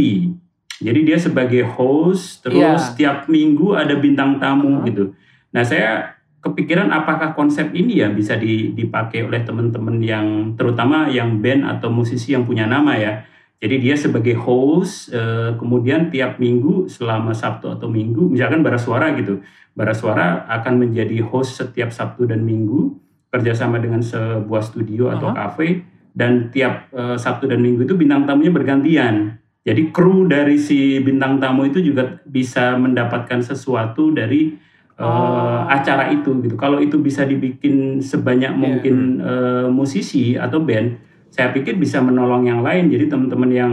[0.79, 2.95] Jadi dia sebagai host, terus Iya.
[2.95, 4.85] tiap minggu ada bintang tamu Mhm.
[4.87, 5.05] gitu.
[5.51, 11.43] Nah saya kepikiran apakah konsep ini ya bisa di- dipakai oleh teman-teman yang terutama yang
[11.43, 13.27] band atau musisi yang punya nama ya.
[13.59, 19.19] Jadi dia sebagai host, eh, kemudian tiap minggu selama Sabtu atau Minggu, misalkan Bara Suara
[19.19, 19.43] gitu,
[19.75, 22.95] Bara Suara akan menjadi host setiap Sabtu dan Minggu,
[23.35, 25.51] kerjasama dengan sebuah studio atau Aha.
[25.51, 25.83] kafe,
[26.15, 29.38] dan tiap eh, Sabtu dan Minggu itu bintang tamunya bergantian.
[29.67, 34.55] Jadi kru dari si bintang tamu itu juga bisa mendapatkan sesuatu dari
[34.99, 35.63] eh, Oh.
[35.71, 36.59] acara itu gitu.
[36.59, 38.59] Kalau itu bisa dibikin sebanyak Iya.
[38.59, 40.99] mungkin eh, musisi atau band,
[41.31, 42.91] saya pikir bisa menolong yang lain.
[42.91, 43.73] Jadi teman-teman yang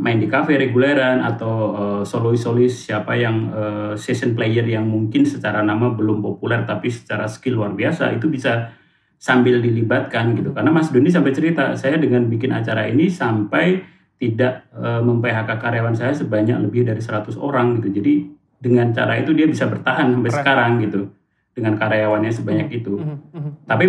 [0.00, 5.60] main di kafe reguleran atau eh, solois-solois siapa yang eh, session player yang mungkin secara
[5.60, 8.72] nama belum populer tapi secara skill luar biasa itu bisa
[9.20, 10.50] sambil dilibatkan gitu.
[10.56, 13.84] Karena Mas Doni sampai cerita saya dengan bikin acara ini sampai
[14.22, 17.98] tidak eh, mem-PHK karyawan saya sebanyak lebih dari 100 orang gitu.
[17.98, 18.12] Jadi
[18.62, 20.38] dengan cara itu dia bisa bertahan sampai Keren.
[20.38, 21.00] sekarang gitu
[21.50, 22.94] dengan karyawannya sebanyak itu.
[22.94, 23.50] Mhm, mhm.
[23.66, 23.84] Tapi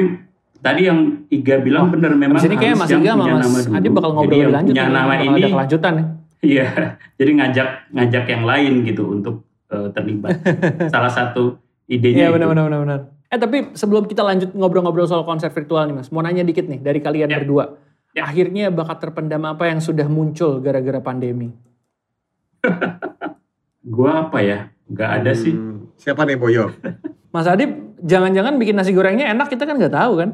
[0.57, 3.69] tadi yang Iga bilang benar memang Di sini kayak Mas Iga sama Mas.
[3.69, 4.73] Adi bakal Jadi ngobrol yang lebih lanjut.
[4.73, 6.05] punya nama ini ada kelanjutan ya.
[6.43, 6.67] Iya,
[7.15, 10.43] jadi ngajak ngajak yang lain gitu untuk eh, terlibat.
[10.93, 11.55] Salah satu
[11.87, 12.99] idenya Iya benar benar benar benar.
[13.31, 16.83] Eh tapi sebelum kita lanjut ngobrol-ngobrol soal konser virtual nih Mas, mau nanya dikit nih
[16.83, 17.39] dari kalian Ya.
[17.39, 17.79] berdua.
[18.13, 18.29] Ya.
[18.29, 21.49] Akhirnya bakat terpendam apa yang sudah muncul gara-gara pandemi?
[23.93, 24.69] Gua apa ya?
[24.93, 25.49] Gak ada sih.
[25.49, 26.69] Hmm, siapa nih Boyo?
[27.33, 30.29] Mas Adib, jangan-jangan bikin nasi gorengnya enak kita kan nggak tahu kan?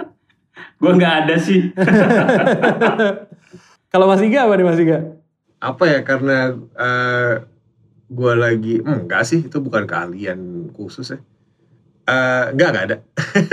[0.80, 1.72] Gua nggak ada sih.
[3.88, 4.98] Kalau Mas Iga apa nih Mas Iga?
[5.60, 7.34] Apa ya karena eh
[8.10, 11.18] gue lagi hmm, enggak sih itu bukan keahlian khusus ya.
[12.08, 12.96] Eh enggak enggak ada.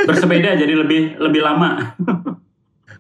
[0.04, 1.96] Bersepeda jadi lebih lebih lama.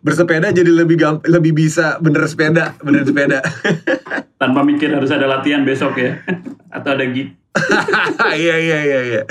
[0.02, 3.40] Bersepeda jadi lebih gamp lebih bisa bener sepeda, bener sepeda.
[4.42, 6.22] Tanpa mikir harus ada latihan besok ya.
[6.76, 7.34] Atau ada gig.
[8.38, 9.22] Iya iya iya iya.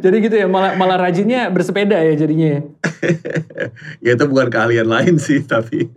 [0.00, 2.60] Jadi gitu ya, malah, malah rajinnya bersepeda ya jadinya ya.
[4.00, 5.92] Ya itu bukan keahlian lain sih tapi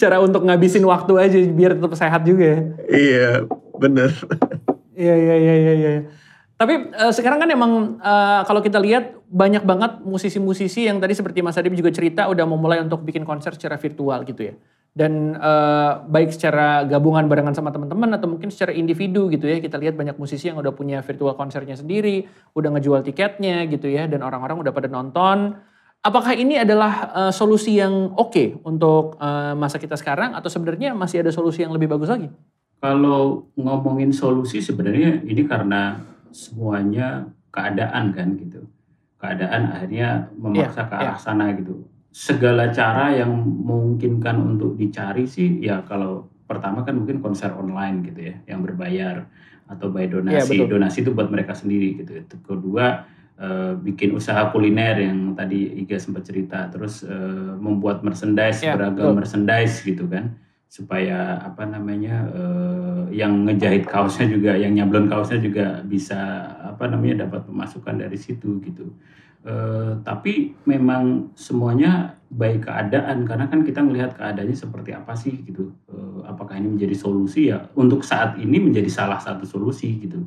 [0.00, 2.58] Cara untuk ngabisin waktu aja biar tetap sehat juga ya.
[2.90, 3.30] iya
[3.78, 4.10] bener.
[4.98, 5.72] Iya iya iya iya.
[5.78, 5.92] iya.
[6.54, 11.42] Tapi eh, sekarang kan emang eh, kalau kita lihat banyak banget musisi-musisi yang tadi seperti
[11.42, 14.54] Mas Adib juga cerita udah mau mulai untuk bikin konser secara virtual gitu ya.
[14.94, 19.58] Dan eh, baik secara gabungan barengan sama teman-teman atau mungkin secara individu gitu ya.
[19.58, 22.22] Kita lihat banyak musisi yang udah punya virtual konsernya sendiri,
[22.54, 25.58] udah ngejual tiketnya gitu ya dan orang-orang udah pada nonton.
[26.06, 31.26] Apakah ini adalah eh, solusi yang oke untuk eh, masa kita sekarang atau sebenarnya masih
[31.26, 32.30] ada solusi yang lebih bagus lagi?
[32.78, 38.66] Kalau ngomongin solusi sebenarnya ini karena semuanya keadaan kan gitu.
[39.22, 41.86] Keadaan akhirnya memaksa Iya, ke arah sana gitu.
[42.10, 48.20] Segala cara yang memungkinkan untuk dicari sih ya kalau pertama kan mungkin konser online gitu
[48.20, 49.24] ya yang berbayar
[49.70, 50.36] atau by donasi.
[50.36, 50.68] Iya, betul.
[50.76, 52.12] donasi itu buat mereka sendiri gitu.
[52.20, 53.06] Itu kedua
[53.40, 59.14] eh, bikin usaha kuliner yang tadi Iga sempat cerita terus eh, membuat merchandise Iya, beragam
[59.14, 59.18] betul.
[59.24, 60.36] merchandise gitu kan
[60.74, 66.18] supaya apa namanya eh, yang ngejahit kaosnya juga yang nyablon kaosnya juga bisa
[66.66, 68.90] apa namanya dapat pemasukan dari situ gitu.
[69.46, 75.70] Eh, tapi memang semuanya baik keadaan karena kan kita melihat keadaannya seperti apa sih gitu.
[75.94, 77.54] Eh, apakah ini menjadi solusi?
[77.54, 80.26] Ya untuk saat ini menjadi salah satu solusi gitu.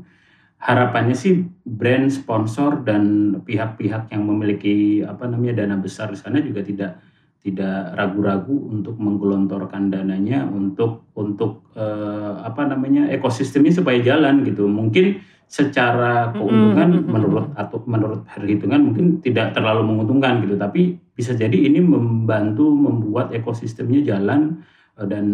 [0.63, 6.63] Harapannya sih brand sponsor dan pihak-pihak yang memiliki apa namanya dana besar di sana juga
[6.63, 7.03] tidak
[7.41, 14.67] tidak ragu-ragu untuk menggelontorkan dananya untuk untuk eh, apa namanya ekosistemnya supaya jalan gitu.
[14.67, 17.13] Mungkin secara keuntungan Mm, mm, mm, mm.
[17.13, 20.59] menurut atau menurut perhitungan mungkin tidak terlalu menguntungkan gitu.
[20.59, 24.59] Tapi bisa jadi ini membantu membuat ekosistemnya jalan
[24.97, 25.25] Eh, dan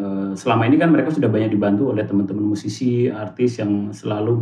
[0.00, 4.32] eh, selama ini kan mereka sudah banyak dibantu oleh teman-teman musisi artis yang selalu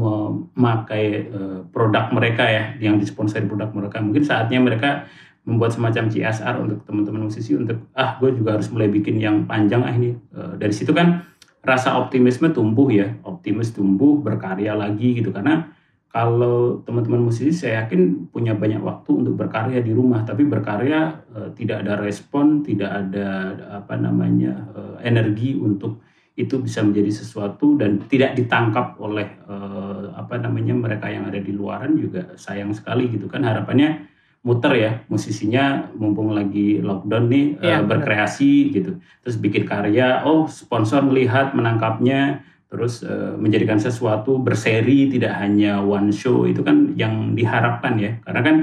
[0.54, 3.98] memakai eh, produk mereka ya yang disponsori produk mereka.
[3.98, 5.10] Mungkin saatnya mereka
[5.48, 9.80] membuat semacam CSR untuk teman-teman musisi untuk ah gue juga harus mulai bikin yang panjang
[9.80, 10.12] ah ini.
[10.12, 11.24] Eh, dari situ kan
[11.64, 15.32] rasa optimisme tumbuh ya optimis tumbuh berkarya lagi gitu.
[15.32, 15.72] Karena
[16.12, 21.48] kalau teman-teman musisi saya yakin punya banyak waktu untuk berkarya di rumah tapi berkarya eh,
[21.56, 26.04] tidak ada respon tidak ada apa namanya eh, energi untuk
[26.38, 31.50] itu bisa menjadi sesuatu dan tidak ditangkap oleh eh, apa namanya mereka yang ada di
[31.56, 33.42] luaran juga sayang sekali gitu kan.
[33.42, 34.17] Harapannya
[34.48, 38.00] muter ya musisinya mumpung lagi lockdown nih Iya, benar.
[38.00, 42.40] berkreasi gitu terus bikin karya oh sponsor melihat menangkapnya
[42.72, 48.40] terus eh, menjadikan sesuatu berseri tidak hanya one show itu kan yang diharapkan ya karena
[48.40, 48.56] kan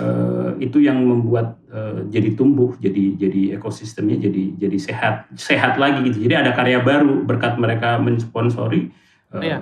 [0.00, 6.08] eh, itu yang membuat eh, jadi tumbuh jadi jadi ekosistemnya jadi jadi sehat sehat lagi
[6.08, 8.88] gitu jadi ada karya baru berkat mereka mensponsori
[9.32, 9.60] eh, Iya.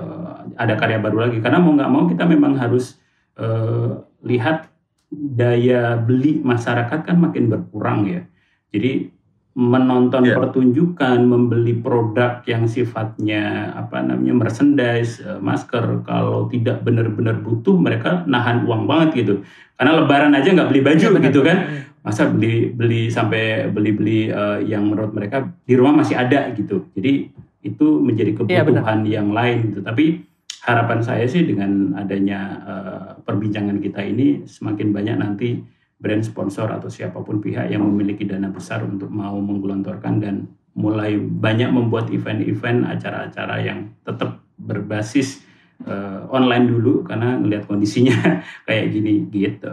[0.54, 2.98] ada karya baru lagi karena mau nggak mau kita memang harus
[3.38, 3.90] eh,
[4.22, 4.66] lihat
[5.10, 8.22] daya beli masyarakat kan makin berkurang ya
[8.70, 9.10] jadi
[9.56, 10.36] menonton Iya.
[10.36, 18.20] pertunjukan, membeli produk yang sifatnya apa namanya merchandise, eh, masker, kalau tidak benar-benar butuh mereka
[18.28, 19.34] nahan uang banget gitu.
[19.80, 21.24] Karena Lebaran aja nggak beli baju benar.
[21.24, 21.56] gitu kan,
[22.04, 26.84] masa beli beli sampai beli-beli eh, yang menurut mereka di rumah masih ada gitu.
[26.92, 27.32] Jadi
[27.64, 28.84] itu menjadi Iya, benar.
[28.84, 29.80] kebutuhan yang lain gitu.
[29.80, 30.20] Tapi
[30.66, 35.62] harapan saya sih dengan adanya eh, perbincangan kita ini semakin banyak nanti
[35.96, 41.16] brand sponsor atau siapa pun pihak yang memiliki dana besar untuk mau menggelontorkan dan mulai
[41.16, 45.40] banyak membuat event-event acara-acara yang tetap berbasis
[45.86, 49.72] eh, online dulu karena ngelihat kondisinya kayak gini gitu.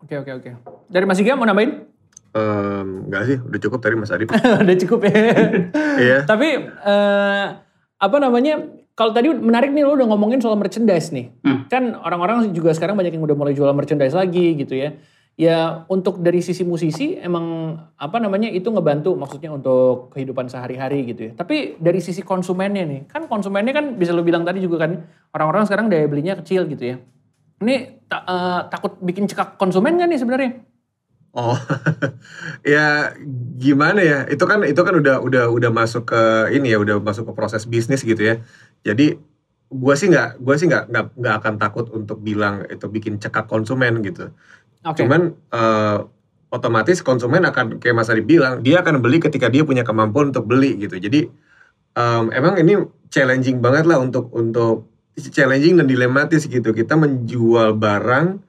[0.00, 0.50] Oke oke oke.
[0.88, 1.90] Dari Mas Iga mau nambahin?
[2.30, 4.30] Em, enggak sih, udah cukup tadi Mas Adib.
[4.62, 5.18] Udah cukup ya.
[5.98, 6.18] Iya.
[6.30, 7.46] Tapi eh,
[7.98, 8.79] apa namanya?
[9.00, 11.32] Kalau tadi menarik nih lo udah ngomongin soal merchandise nih.
[11.40, 11.64] Hmm.
[11.72, 14.92] Kan orang-orang juga sekarang banyak yang udah mulai jual merchandise lagi gitu ya.
[15.40, 21.32] ya untuk dari sisi musisi emang apa namanya itu ngebantu maksudnya untuk kehidupan sehari-hari gitu
[21.32, 21.32] ya.
[21.32, 25.00] Tapi dari sisi konsumennya nih, kan konsumennya kan bisa lo bilang tadi juga kan
[25.32, 26.96] orang-orang sekarang daya belinya kecil gitu ya.
[27.64, 30.60] Ini ta uh, takut bikin cekak konsumen gak nih sebenarnya?
[31.30, 31.54] Oh,
[32.74, 33.14] ya
[33.54, 34.18] gimana ya?
[34.26, 36.22] Itu kan itu kan udah udah udah masuk ke
[36.58, 38.42] ini ya, udah masuk ke proses bisnis gitu ya.
[38.82, 39.18] Jadi
[39.70, 44.02] gue sih nggak gue sih nggak nggak akan takut untuk bilang itu bikin cekak konsumen
[44.02, 44.34] gitu
[44.80, 45.04] Okay.
[45.04, 46.08] Cuman uh,
[46.48, 50.48] otomatis konsumen akan kayak Mas Arif bilang, dia akan beli ketika dia punya kemampuan untuk
[50.48, 50.96] beli gitu.
[50.96, 51.28] Jadi
[51.94, 52.80] um, emang ini
[53.12, 54.88] challenging banget lah untuk untuk
[55.20, 56.72] challenging dan dilematis gitu.
[56.72, 58.40] Kita menjual barang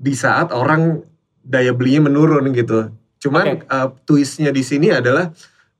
[0.00, 1.04] di saat orang
[1.44, 2.88] daya belinya menurun gitu.
[3.20, 3.68] Cuman okay.
[3.68, 5.28] uh, twistnya di sini adalah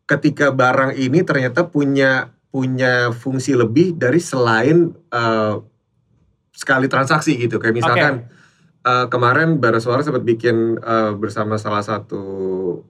[0.04, 5.62] ketika barang ini ternyata punya punya fungsi lebih dari selain uh,
[6.50, 7.62] sekali transaksi gitu.
[7.62, 8.38] Kayak misalkan okay
[8.84, 12.22] uh, kemarin Suara sempat bikin uh, bersama salah satu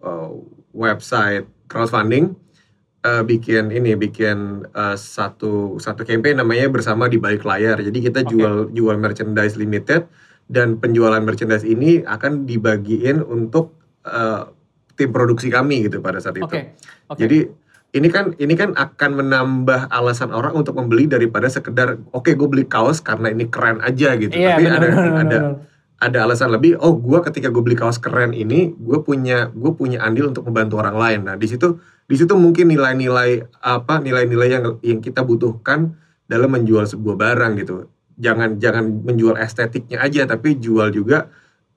[0.02, 0.30] uh,
[0.74, 2.34] website crowdfunding
[3.06, 7.78] uh, bikin ini bikin uh, satu satu campaign namanya bersama di balik layar.
[7.80, 8.30] Jadi kita okay.
[8.30, 10.06] jual jual merchandise limited
[10.50, 14.50] dan penjualan merchandise ini akan dibagiin untuk uh,
[14.98, 16.46] tim produksi kami gitu pada saat itu.
[16.46, 16.74] Okay.
[17.06, 17.18] Okay.
[17.18, 17.38] Jadi
[17.90, 22.46] ini kan ini kan akan menambah alasan orang untuk membeli daripada sekedar oke okay, gue
[22.46, 24.30] beli kaos karena ini keren aja gitu.
[24.34, 25.42] Yeah, Tapi bener, ada bener, ada bener
[26.00, 30.00] ada alasan lebih oh gue ketika gue beli kaos keren ini gue punya gue punya
[30.00, 31.20] andil untuk membantu orang lain.
[31.28, 31.76] Nah di situ
[32.08, 37.92] di situ mungkin nilai-nilai apa nilai-nilai yang yang kita butuhkan dalam menjual sebuah barang gitu.
[38.16, 41.28] Jangan jangan menjual estetiknya aja tapi jual juga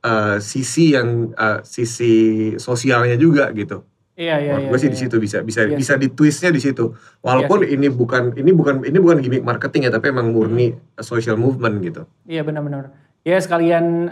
[0.07, 4.53] uh, sisi yang uh, sisi sosialnya juga gitu Iya iya.
[4.61, 6.93] iya gue sih iya, di situ bisa bisa iya, bisa di twistnya di situ.
[7.25, 11.01] Walaupun iya, ini bukan ini bukan ini bukan gimmick marketing ya, tapi emang murni hmm.
[11.01, 12.05] social movement gitu.
[12.29, 14.11] Iya benar-benar ya sekalian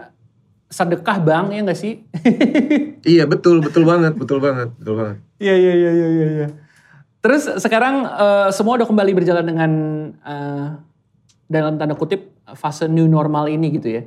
[0.71, 1.99] sedekah bang ya nggak sih?
[3.13, 5.17] iya betul betul banget betul banget betul banget.
[5.37, 6.27] Iya iya iya iya iya.
[6.31, 6.47] Ya.
[7.21, 9.71] Terus sekarang uh, semua udah kembali berjalan dengan
[10.23, 10.79] uh,
[11.51, 14.03] dalam tanda kutip fase new normal ini gitu ya.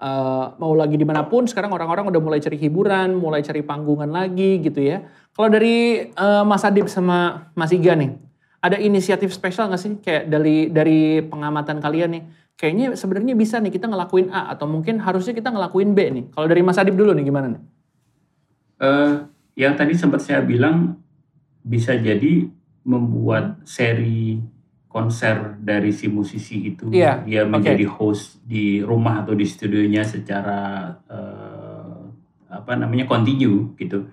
[0.00, 4.10] Uh, mau lagi di mana pun sekarang orang-orang udah mulai cari hiburan, mulai cari panggungan
[4.10, 5.06] lagi gitu ya.
[5.40, 8.12] Kalau dari uh, Mas Adib sama Mas Iga nih,
[8.60, 12.24] ada inisiatif spesial nggak sih kayak dari dari pengamatan kalian nih?
[12.60, 16.24] kayaknya sebenarnya bisa nih kita ngelakuin A atau mungkin harusnya kita ngelakuin B nih.
[16.36, 17.62] Kalau dari Mas Adib dulu nih gimana nih?
[18.76, 19.24] Uh,
[19.56, 21.00] yang tadi sempat saya bilang
[21.64, 22.52] bisa jadi
[22.84, 24.44] membuat seri
[24.92, 27.96] konser dari si musisi itu yeah, dia menjadi okay.
[27.96, 32.00] host di rumah atau di studionya secara uh,
[32.50, 34.10] apa namanya continue gitu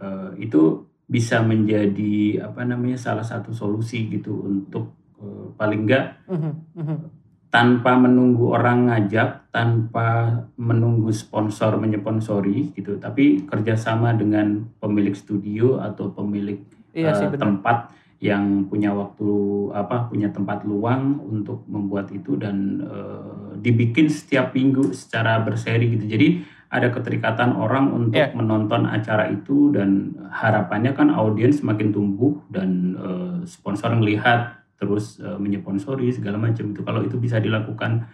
[0.00, 6.34] uh, itu bisa menjadi apa namanya salah satu solusi gitu untuk uh, paling enggak uh
[6.34, 10.28] -huh tanpa menunggu orang ngajak, tanpa
[10.60, 16.60] menunggu sponsor menyponsori gitu, tapi kerjasama dengan pemilik studio atau pemilik
[16.92, 19.28] iya uh, tempat yang punya waktu
[19.76, 26.04] apa punya tempat luang untuk membuat itu dan uh, dibikin setiap minggu secara berseri gitu.
[26.08, 26.28] Jadi
[26.66, 28.34] ada keterikatan orang untuk yeah.
[28.34, 35.38] menonton acara itu dan harapannya kan audiens semakin tumbuh dan uh, sponsor melihat terus uh,
[35.38, 38.04] menyponsori segala macam itu kalau itu bisa dilakukan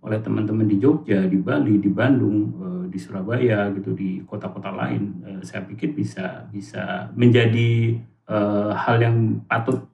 [0.00, 5.02] oleh teman-teman di Jogja, di Bali, di Bandung, uh, di Surabaya gitu, di kota-kota lain,
[5.22, 9.86] uh, saya pikir bisa bisa menjadi uh, hal yang patut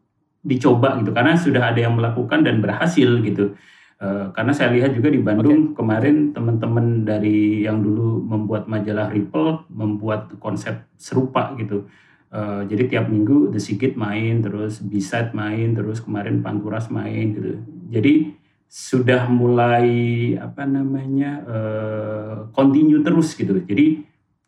[0.47, 3.59] dicoba gitu karena sudah ada yang melakukan dan berhasil gitu.
[3.97, 5.81] Uh, karena saya lihat juga di Bandung okay.
[5.81, 11.89] kemarin teman-teman dari yang dulu membuat majalah Ripple membuat konsep serupa gitu
[12.27, 17.63] Uh, jadi tiap minggu The Sigit main, terus B-side main, terus kemarin Panturas main gitu.
[17.87, 18.35] Jadi
[18.67, 19.89] sudah mulai
[20.35, 23.63] apa namanya uh, continue terus gitu.
[23.63, 24.03] Jadi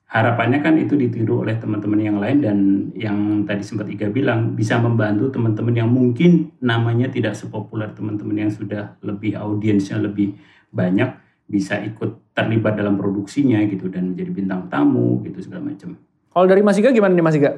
[0.09, 2.59] harapannya kan itu ditiru oleh teman-teman yang lain dan
[2.97, 8.53] yang tadi sempat Iga bilang bisa membantu teman-teman yang mungkin namanya tidak sepopuler teman-teman yang
[8.53, 10.33] sudah lebih audiensnya lebih
[10.73, 11.12] banyak
[11.44, 16.01] bisa ikut terlibat dalam produksinya gitu dan menjadi bintang tamu gitu segala macam.
[16.33, 17.53] Kalau dari Mas Iga gimana nih Mas Iga?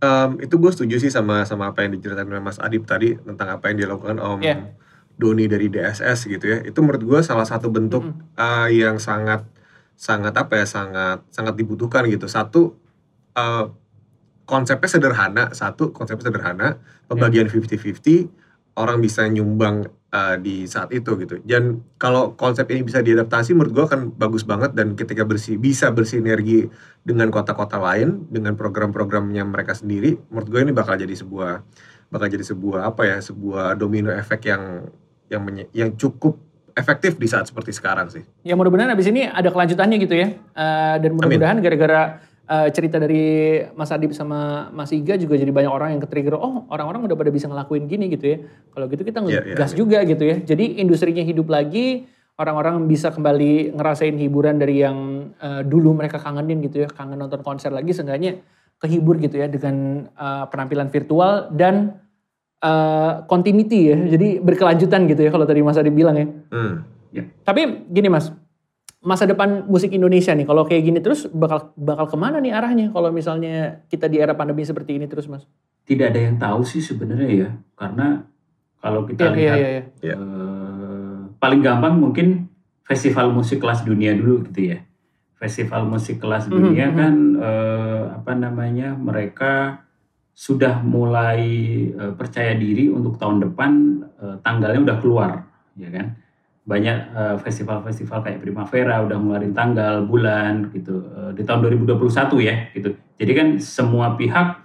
[0.00, 3.54] Um, itu gue setuju sih sama sama apa yang diceritakan oleh Mas Adib tadi tentang
[3.54, 4.74] apa yang dilakukan Om yeah.
[5.14, 6.58] Doni dari DSS gitu ya.
[6.64, 8.40] Itu menurut gue salah satu bentuk mm -hmm.
[8.40, 9.44] uh, yang sangat
[10.00, 12.24] sangat apa ya sangat sangat dibutuhkan gitu.
[12.24, 12.80] Satu
[13.36, 13.68] uh,
[14.48, 18.16] konsepnya sederhana, satu konsepnya sederhana, pembagian fifty fifty
[18.80, 21.36] orang bisa nyumbang uh, di saat itu gitu.
[21.44, 25.92] Dan kalau konsep ini bisa diadaptasi menurut gue akan bagus banget dan ketika bersih bisa
[25.92, 26.72] bersinergi
[27.04, 31.60] dengan kota-kota lain dengan program-programnya mereka sendiri, menurut gue ini bakal jadi sebuah
[32.08, 34.88] bakal jadi sebuah apa ya sebuah domino efek yang
[35.28, 36.40] yang menye, yang cukup
[36.80, 38.24] efektif di saat seperti sekarang sih.
[38.42, 40.32] Ya mudah-mudahan abis ini ada kelanjutannya gitu ya.
[40.56, 45.70] Uh, dan mudah-mudahan gara-gara uh, cerita dari Mas Adib sama Mas Iga juga jadi banyak
[45.70, 48.38] orang yang ke-trigger, oh orang-orang udah pada bisa ngelakuin gini gitu ya.
[48.74, 50.36] Kalau gitu kita ngegas yeah, yeah, juga gitu ya.
[50.40, 52.10] Jadi industrinya hidup lagi,
[52.40, 56.88] orang-orang bisa kembali ngerasain hiburan dari yang uh, dulu mereka kangenin gitu ya.
[56.90, 58.42] Kangen nonton konser lagi seenggaknya
[58.80, 62.00] kehibur gitu ya dengan uh, penampilan virtual dan
[62.64, 63.98] uh, continuity ya.
[64.16, 66.26] Jadi berkelanjutan gitu ya kalau tadi Mas Adi bilang ya.
[66.52, 66.74] Hmm.
[67.12, 67.24] ya.
[67.44, 68.32] Tapi gini Mas,
[69.00, 72.92] masa depan musik Indonesia nih kalau kayak gini terus bakal bakal ke mana nih arahnya
[72.92, 75.48] kalau misalnya kita di era pandemi seperti ini terus Mas?
[75.88, 77.50] Tidak ada yang tahu sih sebenarnya ya.
[77.74, 78.22] Karena
[78.80, 80.14] kalau kita ya, lihat ya, ya, ya.
[80.16, 82.48] Uh, paling gampang mungkin
[82.84, 84.78] festival musik kelas dunia dulu gitu ya.
[85.40, 87.00] Festival musik kelas mhm, dunia mm -hmm.
[87.00, 89.84] kan uh, apa namanya mereka
[90.40, 91.44] sudah mulai
[91.92, 93.70] uh, percaya diri untuk tahun depan
[94.16, 95.30] uh, tanggalnya udah keluar,
[95.76, 96.16] ya kan?
[96.64, 102.56] Banyak uh, festival-festival kayak Primavera udah ngeluarin tanggal, bulan gitu uh, di tahun 2021 ya,
[102.72, 102.96] gitu.
[103.20, 104.64] Jadi kan semua pihak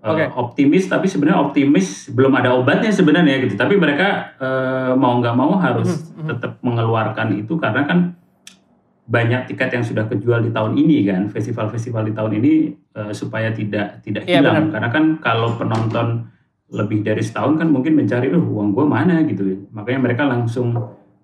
[0.00, 0.32] uh, okay.
[0.32, 3.52] optimis, tapi sebenarnya optimis belum ada obatnya sebenarnya gitu.
[3.52, 6.28] Tapi mereka uh, mau nggak mau harus mm -hmm.
[6.32, 8.16] tetap mengeluarkan itu karena kan
[9.12, 12.52] banyak tiket yang sudah kejual di tahun ini kan festival-festival di tahun ini
[12.96, 14.72] uh, supaya tidak tidak iya, hilang.
[14.72, 16.32] karena kan kalau penonton
[16.72, 19.20] lebih dari setahun kan mungkin mencari oh, uang gue mana?
[19.28, 19.68] gitu.
[19.76, 20.72] Makanya mereka langsung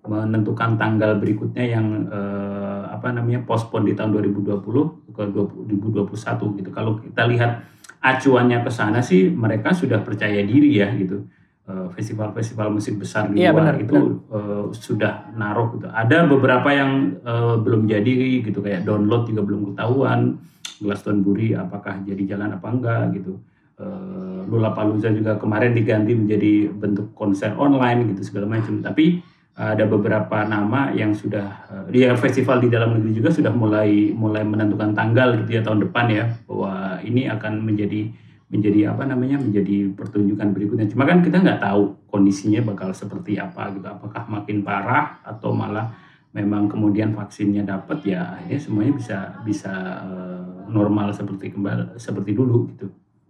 [0.05, 4.61] menentukan tanggal berikutnya yang uh, apa namanya postpone di tahun 2020
[5.09, 6.69] ke 2021 gitu.
[6.69, 7.65] Kalau kita lihat
[7.99, 11.25] acuannya ke sana sih mereka sudah percaya diri ya gitu
[11.69, 14.33] festival-festival musik besar di iya, luar benar, itu benar.
[14.33, 15.85] Uh, sudah naruh gitu.
[15.85, 20.41] Ada beberapa yang uh, belum jadi gitu kayak download juga belum ketahuan.
[20.79, 23.37] Glastonbury apakah jadi jalan apa enggak gitu.
[23.79, 28.81] Uh, Lollapalooza juga kemarin diganti menjadi bentuk konser online gitu segala macam.
[28.81, 29.21] Tapi
[29.59, 34.09] uh, ada beberapa nama yang sudah uh, dia festival di dalam negeri juga sudah mulai
[34.15, 38.09] mulai menentukan tanggal gitu ya tahun depan ya bahwa ini akan menjadi
[38.49, 40.89] menjadi apa namanya menjadi pertunjukan berikutnya.
[40.89, 43.85] Cuma kan kita nggak tahu kondisinya bakal seperti apa gitu.
[43.85, 45.93] Apakah makin parah atau malah
[46.33, 49.73] memang kemudian vaksinnya dapat ya ini semuanya bisa bisa
[50.05, 52.89] uh, normal seperti kembali seperti dulu gitu.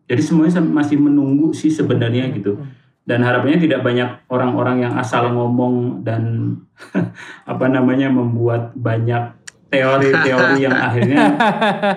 [0.09, 2.59] Jadi semuanya masih menunggu sih sebenarnya gitu.
[3.03, 6.53] Dan harapannya tidak banyak orang-orang yang asal ngomong dan
[7.51, 9.38] apa namanya membuat banyak
[9.69, 11.25] teori-teori yang akhirnya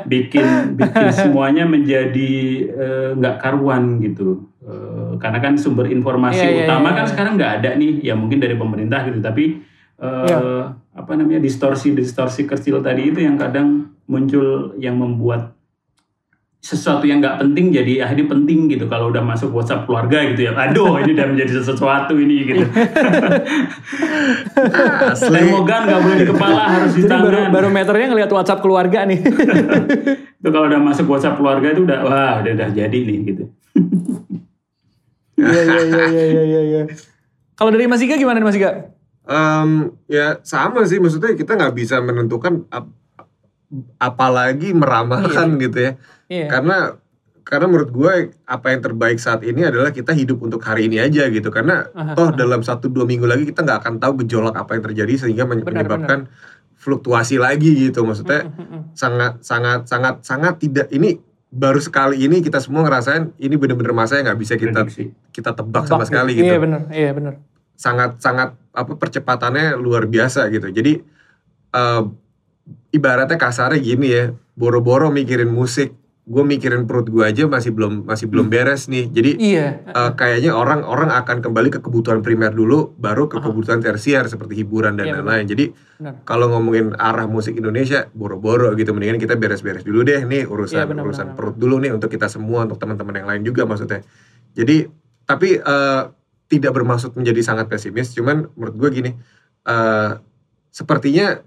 [0.04, 2.32] bikin bikin semuanya menjadi
[2.68, 7.04] eh, nggak uh, karuan gitu uh, karena kan sumber informasi yeah, iya, utama yeah, kan
[7.04, 7.12] yeah.
[7.12, 9.64] sekarang nggak ada nih ya mungkin dari pemerintah gitu tapi
[9.98, 10.62] uh, eh, yeah.
[10.92, 15.56] apa namanya distorsi distorsi kecil tadi itu yang kadang muncul yang membuat
[16.62, 18.86] sesuatu yang nggak penting jadi akhirnya penting gitu.
[18.86, 22.62] Kalau udah masuk WhatsApp keluarga gitu ya aduh ini udah menjadi sesuatu ini gitu.
[25.18, 29.18] Termogan nggak boleh di kepala harus di tangan baru, baru meternya ngelihat WhatsApp keluarga nih.
[30.42, 33.44] Itu kalau udah masuk WhatsApp keluarga itu udah wah udah udah jadi nih gitu.
[35.38, 36.82] Iya iya iya iya iya ya.
[37.54, 38.90] kalau dari Mas Ika gimana Mas Ika?
[39.22, 42.90] Um, ya sama sih maksudnya kita nggak bisa menentukan ap
[43.96, 45.62] apalagi meramalkan iya.
[45.62, 45.92] gitu ya
[46.32, 46.48] Iya.
[46.48, 46.96] Karena
[47.42, 48.12] karena menurut gue
[48.46, 52.14] apa yang terbaik saat ini adalah kita hidup untuk hari ini aja gitu karena aha,
[52.14, 52.38] toh aha.
[52.38, 55.66] dalam satu dua minggu lagi kita nggak akan tahu gejolak apa yang terjadi sehingga benar,
[55.66, 56.78] menyebabkan benar.
[56.78, 58.82] fluktuasi lagi gitu maksudnya mm, mm, mm.
[58.94, 61.18] sangat sangat sangat sangat tidak ini
[61.52, 64.86] baru sekali ini kita semua ngerasain ini bener-bener masa yang nggak bisa kita
[65.34, 67.42] kita tebak, sama sekali gitu iya benar iya benar
[67.76, 71.02] sangat sangat apa percepatannya luar biasa gitu jadi
[71.74, 72.08] uh,
[72.94, 74.24] ibaratnya kasarnya gini ya
[74.56, 78.54] boro-boro mikirin musik gue mikirin perut gue aja masih belum masih belum hmm.
[78.54, 79.10] beres nih.
[79.10, 79.82] Jadi iya.
[79.90, 84.62] uh, kayaknya orang orang akan kembali ke kebutuhan primer dulu baru ke kebutuhan tersier seperti
[84.62, 85.50] hiburan dan iya, lain-lain.
[85.50, 85.64] Iya, jadi
[86.22, 88.94] kalau ngomongin arah musik Indonesia boro-boro gitu.
[88.94, 92.30] Mendingan kita beres-beres dulu deh nih urusan iya, benar, urusan perut dulu nih untuk kita
[92.30, 94.06] semua untuk teman-teman yang lain juga maksudnya.
[94.54, 94.86] Jadi
[95.26, 96.06] tapi uh,
[96.46, 98.14] tidak bermaksud menjadi sangat pesimis.
[98.14, 99.10] Cuman menurut gue gini
[99.66, 100.22] uh,
[100.70, 101.42] sepertinya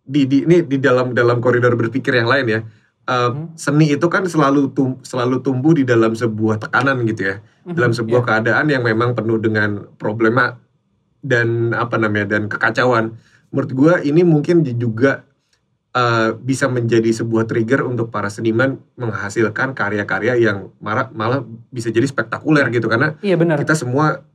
[0.00, 2.60] di, di ini di dalam dalam koridor berpikir yang lain ya
[3.04, 7.36] Uh, seni itu kan selalu tum selalu tumbuh di dalam sebuah tekanan gitu ya,
[7.68, 8.28] hmm dalam sebuah yeah.
[8.28, 10.56] keadaan yang memang penuh dengan problema
[11.24, 13.16] dan apa namanya dan kekacauan.
[13.52, 15.24] Menurut gue ini mungkin juga
[15.96, 21.40] uh, bisa menjadi sebuah trigger untuk para seniman menghasilkan karya-karya yang malah malah
[21.72, 23.56] bisa jadi spektakuler gitu karena iya, benar.
[23.56, 24.26] kita semua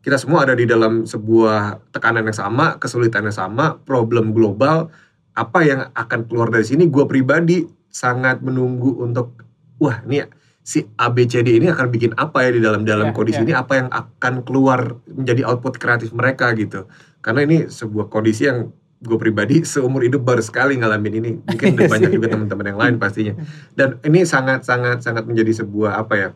[0.00, 4.88] kita semua ada di dalam sebuah tekanan yang sama, kesulitan yang sama, problem global.
[5.36, 6.88] Apa yang akan keluar dari sini?
[6.88, 7.60] Gue pribadi
[7.90, 9.42] sangat menunggu untuk
[9.82, 10.24] wah ini
[10.62, 13.46] si ABCD ini akan bikin apa ya di dalam dalam yeah, kondisi yeah.
[13.50, 13.52] ini?
[13.58, 16.86] Apa yang akan keluar menjadi output kreatif mereka gitu.
[17.20, 18.70] Karena ini sebuah kondisi yang
[19.00, 21.30] gue pribadi seumur hidup baru sekali ngalamin ini.
[21.42, 23.34] Mungkin udah banyak juga teman-teman yang lain pastinya.
[23.74, 26.28] Dan ini sangat sangat sangat menjadi sebuah apa ya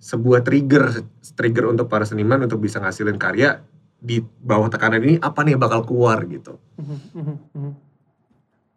[0.00, 1.04] sebuah trigger
[1.36, 3.60] trigger untuk para seniman untuk bisa ngasilin karya
[4.00, 6.56] di bawah tekanan ini apa nih bakal keluar gitu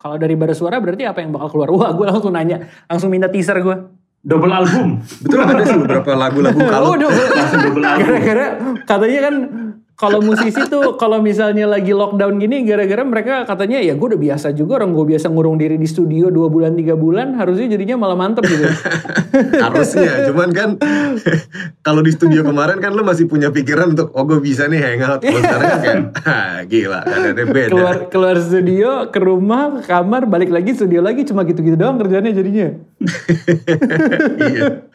[0.03, 1.71] Kalau dari bara suara berarti apa yang bakal keluar?
[1.71, 3.77] Wah, gue langsung nanya, langsung minta teaser gue.
[4.19, 4.99] Double album.
[4.99, 7.23] betul ada sih beberapa lagu-lagu kalau Oh, double.
[7.31, 8.03] Langsung double album.
[8.03, 8.45] Gara-gara
[8.83, 9.35] katanya kan
[9.93, 14.49] kalau musisi tuh kalau misalnya lagi lockdown gini gara-gara mereka katanya ya gue udah biasa
[14.57, 18.17] juga orang gue biasa ngurung diri di studio dua bulan tiga bulan harusnya jadinya malah
[18.17, 18.65] mantep gitu.
[19.65, 20.69] harusnya cuman kan
[21.85, 25.21] kalau di studio kemarin kan lu masih punya pikiran untuk oh gue bisa nih hangout
[25.21, 30.49] sekarang kan kayak ah, gila keadaannya beda keluar keluar studio ke rumah ke kamar balik
[30.49, 32.67] lagi studio lagi cuma gitu-gitu doang kerjanya jadinya.
[34.41, 34.89] iya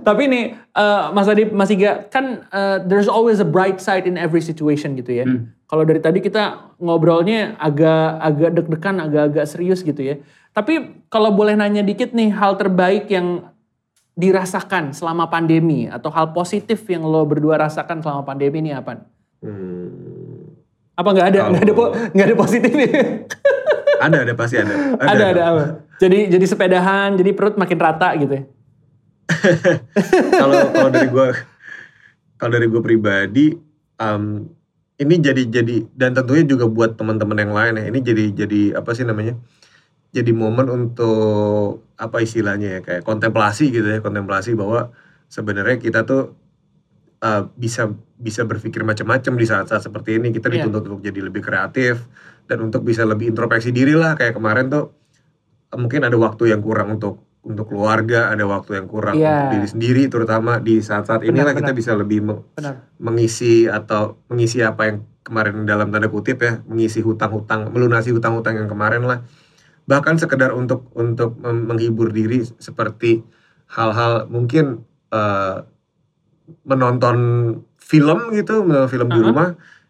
[0.00, 4.14] Tapi nih eh, Mas Adib, Mas Iga, kan eh, there's always a bright side in
[4.14, 5.24] every situation gitu ya.
[5.64, 10.16] Kalau dari tadi kita ngobrolnya agak agak deg-degan, agak-agak serius gitu ya.
[10.50, 13.52] Tapi kalau boleh nanya dikit nih hal terbaik yang
[14.14, 19.06] dirasakan selama pandemi atau hal positif yang lo berdua rasakan selama pandemi ini apa?
[19.38, 20.58] Hmm,
[20.96, 21.40] Apa nggak ada?
[21.48, 22.88] Nggak ada po- nggak ada positifnya?
[23.98, 25.64] ada ada pasti ada ada ada apa?
[25.98, 28.42] Jadi jadi sepedahan, jadi perut makin rata gitu ya.
[30.40, 31.28] kalau kalau dari gue
[32.38, 33.46] kalau dari gue pribadi
[34.00, 34.48] um,
[34.98, 38.90] ini jadi jadi dan tentunya juga buat teman-teman yang lain ya ini jadi jadi apa
[38.96, 39.38] sih namanya
[40.10, 44.90] jadi momen untuk apa istilahnya ya kayak kontemplasi gitu ya kontemplasi bahwa
[45.28, 46.32] sebenarnya kita tuh
[47.20, 50.66] uh, bisa bisa berpikir macam-macam di saat-saat seperti ini kita Iya.
[50.66, 52.08] dituntut untuk jadi lebih kreatif
[52.48, 54.90] dan untuk bisa lebih introspeksi diri lah kayak kemarin tuh
[55.70, 59.30] uh, mungkin ada waktu yang kurang untuk untuk keluarga ada waktu yang kurang Iya.
[59.30, 61.78] untuk diri sendiri terutama di saat-saat Benar, inilah kita benar.
[61.78, 62.74] bisa lebih me- Benar.
[62.98, 68.68] mengisi atau mengisi apa yang kemarin dalam tanda kutip ya mengisi hutang-hutang melunasi hutang-hutang yang
[68.68, 69.22] kemarin lah
[69.84, 73.24] bahkan sekedar untuk untuk menghibur diri seperti
[73.68, 75.56] hal-hal mungkin eh,
[76.64, 77.16] menonton
[77.78, 79.28] film gitu menonton film di Uh-huh.
[79.28, 79.48] rumah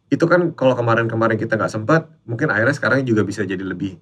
[0.08, 3.98] itu kan kalau kemarin-kemarin kita nggak sempat mungkin akhirnya sekarang juga bisa jadi lebih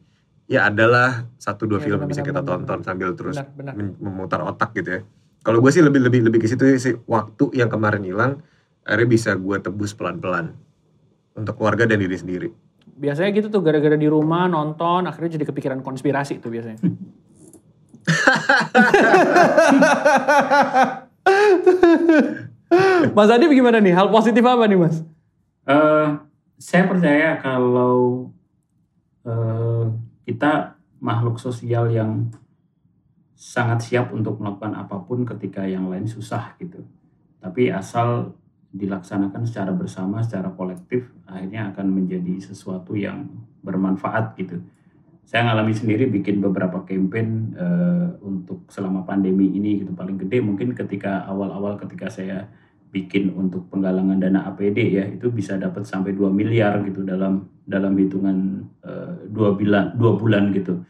[0.47, 3.73] ya adalah satu dua Iya, film yang bisa kita benar, tonton sambil terus Benar, benar.
[3.75, 5.01] men- memutar otak gitu ya.
[5.43, 8.41] Kalau gue sih lebih lebih lebih ke situ sih waktu yang kemarin hilang
[8.83, 10.55] akhirnya bisa gue tebus pelan-pelan
[11.35, 12.49] untuk keluarga dan diri sendiri.
[12.97, 16.79] Biasanya gitu tuh gara-gara di rumah nonton akhirnya jadi kepikiran konspirasi tuh biasanya.
[23.17, 23.95] Mas Adib gimana nih?
[23.95, 25.03] Hal positif apa nih Mas?
[25.67, 26.07] Eh,
[26.59, 28.29] saya percaya kalau
[29.25, 29.85] eh,
[30.27, 32.27] kita makhluk sosial yang
[33.37, 36.83] sangat siap untuk melakukan apa pun ketika yang lain susah gitu.
[37.39, 38.35] Tapi asal
[38.75, 43.29] dilaksanakan secara bersama, secara kolektif, akhirnya akan menjadi sesuatu yang
[43.63, 44.59] bermanfaat gitu.
[45.27, 49.95] Saya ngalami sendiri bikin beberapa campaign eh, untuk selama pandemi ini gitu.
[49.95, 52.51] Paling gede mungkin ketika awal-awal ketika saya
[52.97, 57.93] bikin untuk penggalangan dana APD ya itu bisa dapat sampai 2 miliar gitu dalam dalam
[58.01, 60.81] hitungan eh, dua bulan dua bulan gitu.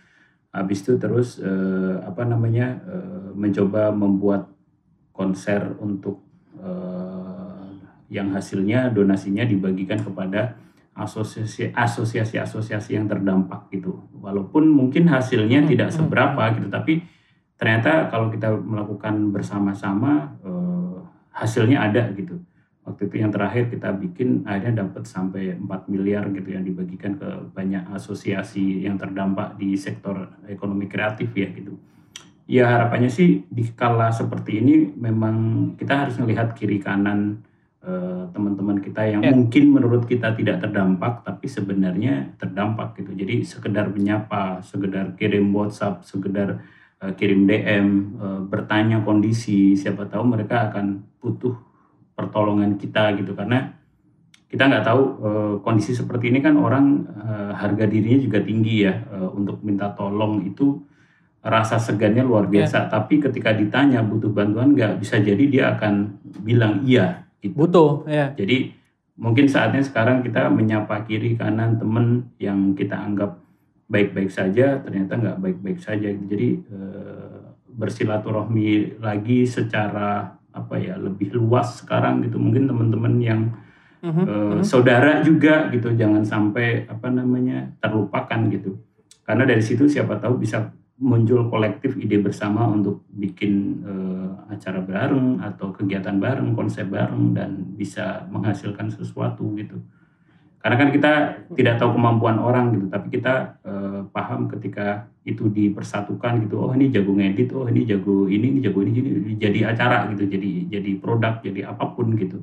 [0.54, 4.46] Habis itu terus eh, apa namanya eh, mencoba membuat
[5.10, 6.22] konser untuk
[6.60, 7.66] eh,
[8.12, 10.54] yang hasilnya donasinya dibagikan kepada
[10.94, 14.06] asosiasi asosiasi asosiasi yang terdampak gitu.
[14.22, 17.02] Walaupun mungkin hasilnya Hmm, tidak hmm, seberapa gitu tapi
[17.56, 20.65] ternyata kalau kita melakukan bersama-sama eh,
[21.36, 22.40] hasilnya ada gitu.
[22.86, 27.28] Waktu itu yang terakhir kita bikin akhirnya dapat sampai 4 miliar gitu yang dibagikan ke
[27.50, 31.74] banyak asosiasi yang terdampak di sektor ekonomi kreatif ya gitu.
[32.46, 35.34] Ya harapannya sih di kala seperti ini memang
[35.74, 37.42] kita harus melihat kiri kanan
[37.82, 39.34] eh, teman-teman kita yang Ya.
[39.34, 43.18] mungkin menurut kita tidak terdampak tapi sebenarnya terdampak gitu.
[43.18, 46.62] Jadi sekedar menyapa, sekedar kirim WhatsApp, sekedar
[47.02, 51.58] eh, kirim DM, eh, bertanya kondisi, siapa tahu mereka akan butuh
[52.14, 53.74] pertolongan kita gitu karena
[54.46, 58.94] kita nggak tahu eh, kondisi seperti ini kan orang eh, harga dirinya juga tinggi ya
[58.94, 60.86] eh, untuk minta tolong itu
[61.42, 66.86] rasa segannya luar biasa tapi ketika ditanya butuh bantuan nggak bisa jadi dia akan bilang
[66.86, 67.54] iya gitu.
[67.54, 68.34] Butuh ya.
[68.34, 68.74] Jadi
[69.16, 73.38] mungkin saatnya sekarang kita menyapa kiri kanan temen yang kita anggap
[73.86, 76.10] baik-baik saja, ternyata nggak baik-baik saja.
[76.10, 77.38] Jadi eh,
[77.76, 82.40] bersilaturahmi lagi secara apa ya lebih luas sekarang gitu.
[82.40, 83.42] Mungkin teman-teman yang
[84.06, 84.62] Mhm, eh, mhm.
[84.62, 88.78] saudara juga gitu, jangan sampai apa namanya terlupakan gitu.
[89.26, 95.42] Karena dari situ siapa tahu bisa muncul kolektif ide bersama untuk bikin eh, acara bareng
[95.42, 99.80] atau kegiatan bareng, konsep bareng dan bisa menghasilkan sesuatu gitu.
[100.66, 101.12] Karena kan kita
[101.54, 106.58] tidak tahu kemampuan orang gitu, tapi kita uh, paham ketika itu dipersatukan gitu.
[106.58, 110.26] Oh ini jago ngedit, oh ini jago ini, ini jago ini, ini jadi acara gitu,
[110.26, 112.42] jadi jadi produk, jadi apa pun gitu.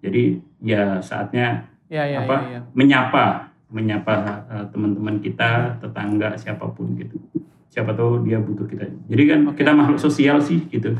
[0.00, 2.60] Jadi ya saatnya Ya, ya, apa ya, ya.
[2.72, 4.14] menyapa menyapa
[4.48, 7.20] uh, teman-teman kita, tetangga siapa pun gitu.
[7.68, 8.88] Siapa tahu dia butuh kita.
[8.88, 9.60] Jadi kan Oke.
[9.60, 10.96] kita makhluk sosial sih gitu.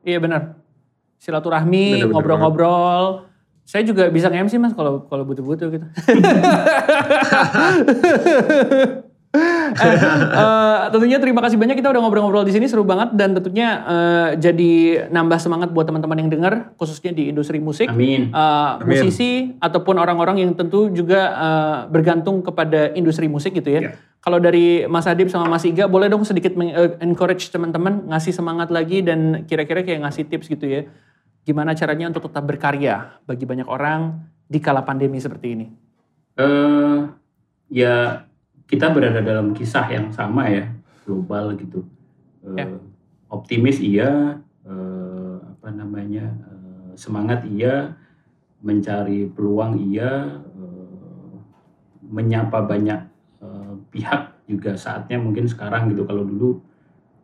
[0.00, 0.56] Iya benar.
[1.20, 3.29] Silaturahmi, ngobrol-ngobrol.
[3.70, 5.86] Saya juga bisa nge-MC mas kalau kalau butuh-butuh gitu.
[9.30, 13.68] eh, eh, tentunya terima kasih banyak kita udah ngobrol-ngobrol di sini seru banget dan tentunya
[13.86, 14.72] eh, jadi
[15.06, 17.86] nambah semangat buat teman-teman yang dengar khususnya di industri musik.
[17.94, 18.34] Amin.
[18.34, 23.80] Eh, musisi ataupun orang-orang yang tentu juga eh, bergantung kepada industri musik gitu ya.
[23.86, 23.94] Ya.
[24.18, 28.74] Kalau dari Mas Adib sama Mas Iga boleh dong sedikit meng- encourage teman-teman ngasih semangat
[28.74, 30.82] lagi dan kira-kira kayak ngasih tips gitu ya.
[31.42, 35.66] Gimana caranya untuk tetap berkarya bagi banyak orang di kala pandemi seperti ini.
[36.32, 36.98] eh
[37.68, 38.24] ya
[38.64, 40.72] kita berada dalam kisah yang sama ya
[41.02, 41.84] global gitu
[42.40, 42.66] Eh, Ya.
[43.28, 47.92] optimis iya eh, apa namanya eh, semangat iya
[48.58, 51.34] mencari peluang iya eh,
[52.00, 53.00] menyapa banyak
[53.38, 56.62] eh, pihak juga saatnya mungkin sekarang gitu kalau dulu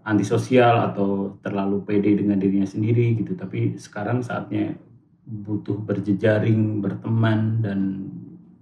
[0.07, 3.35] antisosial atau terlalu pede dengan dirinya sendiri gitu.
[3.35, 4.79] Tapi sekarang saatnya
[5.27, 8.07] butuh berjejaring berteman dan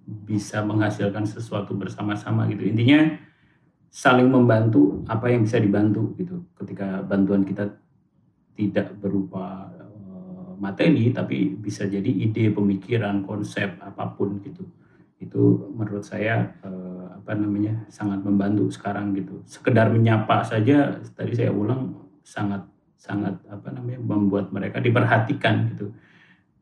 [0.04, 2.64] bisa menghasilkan sesuatu bersama-sama gitu.
[2.64, 3.20] Intinya
[3.92, 6.48] saling membantu apa yang bisa dibantu gitu.
[6.56, 7.68] Ketika bantuan kita
[8.56, 14.64] tidak berupa eh, materi tapi bisa jadi ide pemikiran konsep apa pun gitu.
[15.20, 19.40] Itu menurut saya eh, apa namanya sangat membantu sekarang gitu.
[19.46, 21.94] Sekedar menyapa saja tadi saya ulang
[22.26, 22.66] sangat
[22.98, 25.92] sangat apa namanya membuat mereka diperhatikan gitu.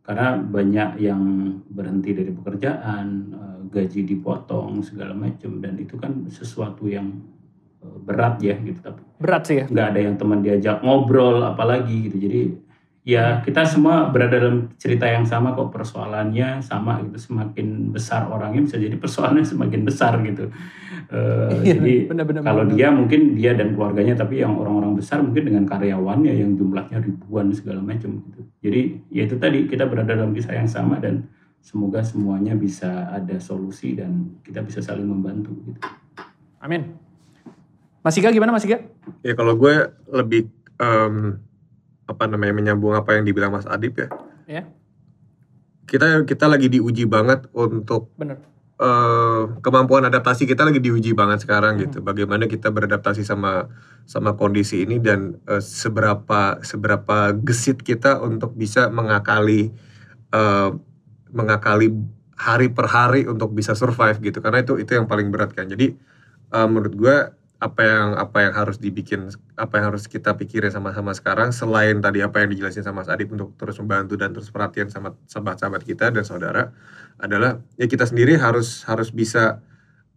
[0.03, 1.23] Karena banyak yang
[1.71, 7.23] berhenti dari pekerjaan eh, gaji dipotong segala macam dan itu kan sesuatu yang
[7.81, 9.67] eh, berat ya gitu tapi Berat sih ya.
[9.71, 12.19] nggak ada yang teman diajak ngobrol apalagi gitu.
[12.19, 12.41] Jadi
[13.03, 18.63] ya kita semua berada dalam cerita yang sama kok persoalannya sama gitu semakin besar orangnya
[18.63, 20.47] bisa jadi persoalannya semakin besar gitu
[21.13, 22.41] Eh, Iya, jadi benar-benar.
[22.41, 27.03] kalau dia mungkin dia dan keluarganya tapi yang orang-orang besar mungkin dengan karyawannya yang jumlahnya
[27.03, 28.81] ribuan segala macam gitu jadi
[29.11, 31.27] ya itu tadi kita berada dalam kisah yang sama dan
[31.61, 35.81] semoga semuanya bisa ada solusi dan kita bisa saling membantu gitu
[36.63, 36.97] Amin.
[38.01, 38.81] Mas Iga gimana Mas Iga?
[39.21, 39.75] Ya kalau gue
[40.09, 40.49] lebih
[40.79, 41.37] em,
[42.05, 44.09] apa namanya menyambung apa yang dibilang Mas Adib ya.
[44.47, 44.63] Ya.
[45.85, 48.39] Kita kita lagi diuji banget untuk Bener.
[48.79, 51.83] eh, kemampuan adaptasi kita lagi diuji banget sekarang Hmm.
[51.87, 51.99] gitu.
[52.01, 53.69] Bagaimana kita beradaptasi sama
[54.03, 59.71] sama kondisi ini dan eh, seberapa seberapa gesit kita untuk bisa mengakali
[60.33, 60.71] eh,
[61.31, 61.93] mengakali
[62.35, 64.43] hari per hari untuk bisa survive gitu.
[64.43, 65.69] Karena itu itu yang paling berat kan.
[65.69, 65.93] Jadi
[66.51, 67.17] eh, menurut gue
[67.63, 72.19] apa yang apa yang harus dibikin apa yang harus kita pikirin sama-sama sekarang selain tadi
[72.19, 76.11] apa yang dijelasin sama Mas Adib untuk terus membantu dan terus perhatian sama sahabat-sahabat kita
[76.11, 76.75] dan saudara
[77.23, 79.63] adalah ya kita sendiri harus harus bisa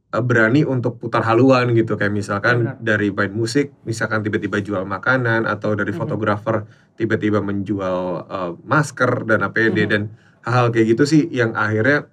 [0.09, 2.81] uh, berani untuk putar haluan gitu kayak misalkan benar.
[2.81, 5.99] dari main musik misalkan tiba-tiba jual makanan atau dari Mhm.
[6.01, 6.65] fotografer
[6.97, 9.89] tiba-tiba menjual uh, masker dan APD Mhm.
[9.93, 10.01] dan
[10.41, 12.09] hal-hal kayak gitu sih yang akhirnya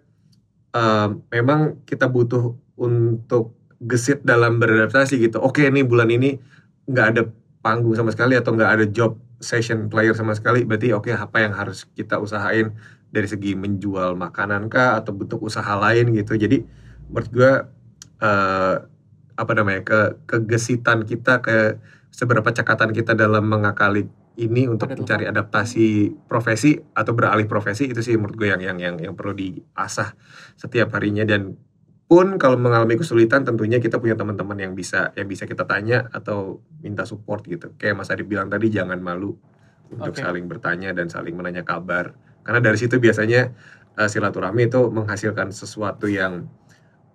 [0.77, 5.43] uh, memang kita butuh untuk gesit dalam beradaptasi gitu.
[5.43, 6.39] Oke nih bulan ini
[6.87, 7.23] nggak ada
[7.63, 11.53] panggung sama sekali atau nggak ada job session player sama sekali berarti oke apa yang
[11.55, 12.75] harus kita usahain?
[13.13, 16.33] Dari segi menjual makanan kah atau bentuk usaha lain gitu.
[16.33, 16.65] Jadi
[17.13, 17.53] menurut gue
[18.25, 18.77] eh,
[19.37, 21.77] apa namanya ke kegesitan kita ke
[22.09, 24.09] seberapa cekatan kita dalam mengakali
[24.41, 25.89] ini untuk Ada mencari adaptasi
[26.25, 30.17] profesi atau beralih profesi itu sih menurut gue yang yang yang yang perlu diasah
[30.57, 31.29] setiap harinya.
[31.29, 31.53] Dan
[32.13, 36.61] pun kalau mengalami kesulitan tentunya kita punya teman-teman yang bisa yang bisa kita tanya atau
[36.85, 39.33] minta support gitu kayak Mas Adib bilang tadi jangan malu
[39.89, 40.21] untuk Oke.
[40.21, 42.13] saling bertanya dan saling menanya kabar
[42.45, 43.57] karena dari situ biasanya
[43.97, 46.53] eh, silaturahmi itu menghasilkan sesuatu yang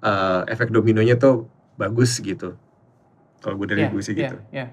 [0.02, 1.46] eh, efek dominonya tuh
[1.78, 2.58] bagus gitu
[3.46, 4.68] kalau gue dari Iya, gue sih iya, gitu iya.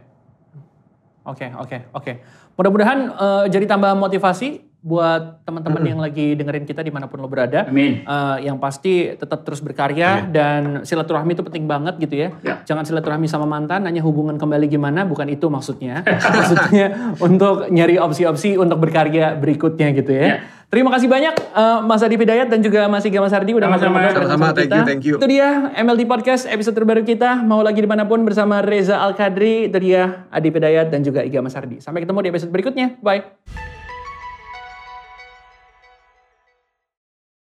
[1.25, 2.13] Oke, oke, oke.
[2.57, 7.25] Mudah-mudahan eh, jadi tambah motivasi buat teman-teman yang lagi dengerin kita di mana pun lo
[7.25, 7.65] berada.
[7.65, 12.29] amin Eh, yang pasti tetap terus berkarya dan silaturahmi itu penting banget gitu ya.
[12.45, 12.61] Ya.
[12.69, 16.05] Jangan silaturahmi sama mantan, hanya hubungan kembali gimana, bukan itu maksudnya.
[16.37, 20.25] maksudnya untuk nyari opsi-opsi untuk berkarya berikutnya gitu ya.
[20.25, 20.37] Ya.
[20.69, 23.99] Terima kasih banyak eh, Mas Adi Hidayat dan juga Mas Iga Mas Ardi udah Sama-sama.
[24.13, 24.77] Sama-sama, thank kita.
[24.77, 25.17] you, thank you.
[25.17, 27.41] Itu dia MLD Podcast episode terbaru kita.
[27.41, 31.41] Mau lagi di mana pun bersama Reza Al-Kadri, itu dia Adi Hidayat dan juga Iga
[31.41, 31.81] Mas Ardi.
[31.81, 33.01] Sampai ketemu di episode berikutnya.
[33.01, 33.74] Bye.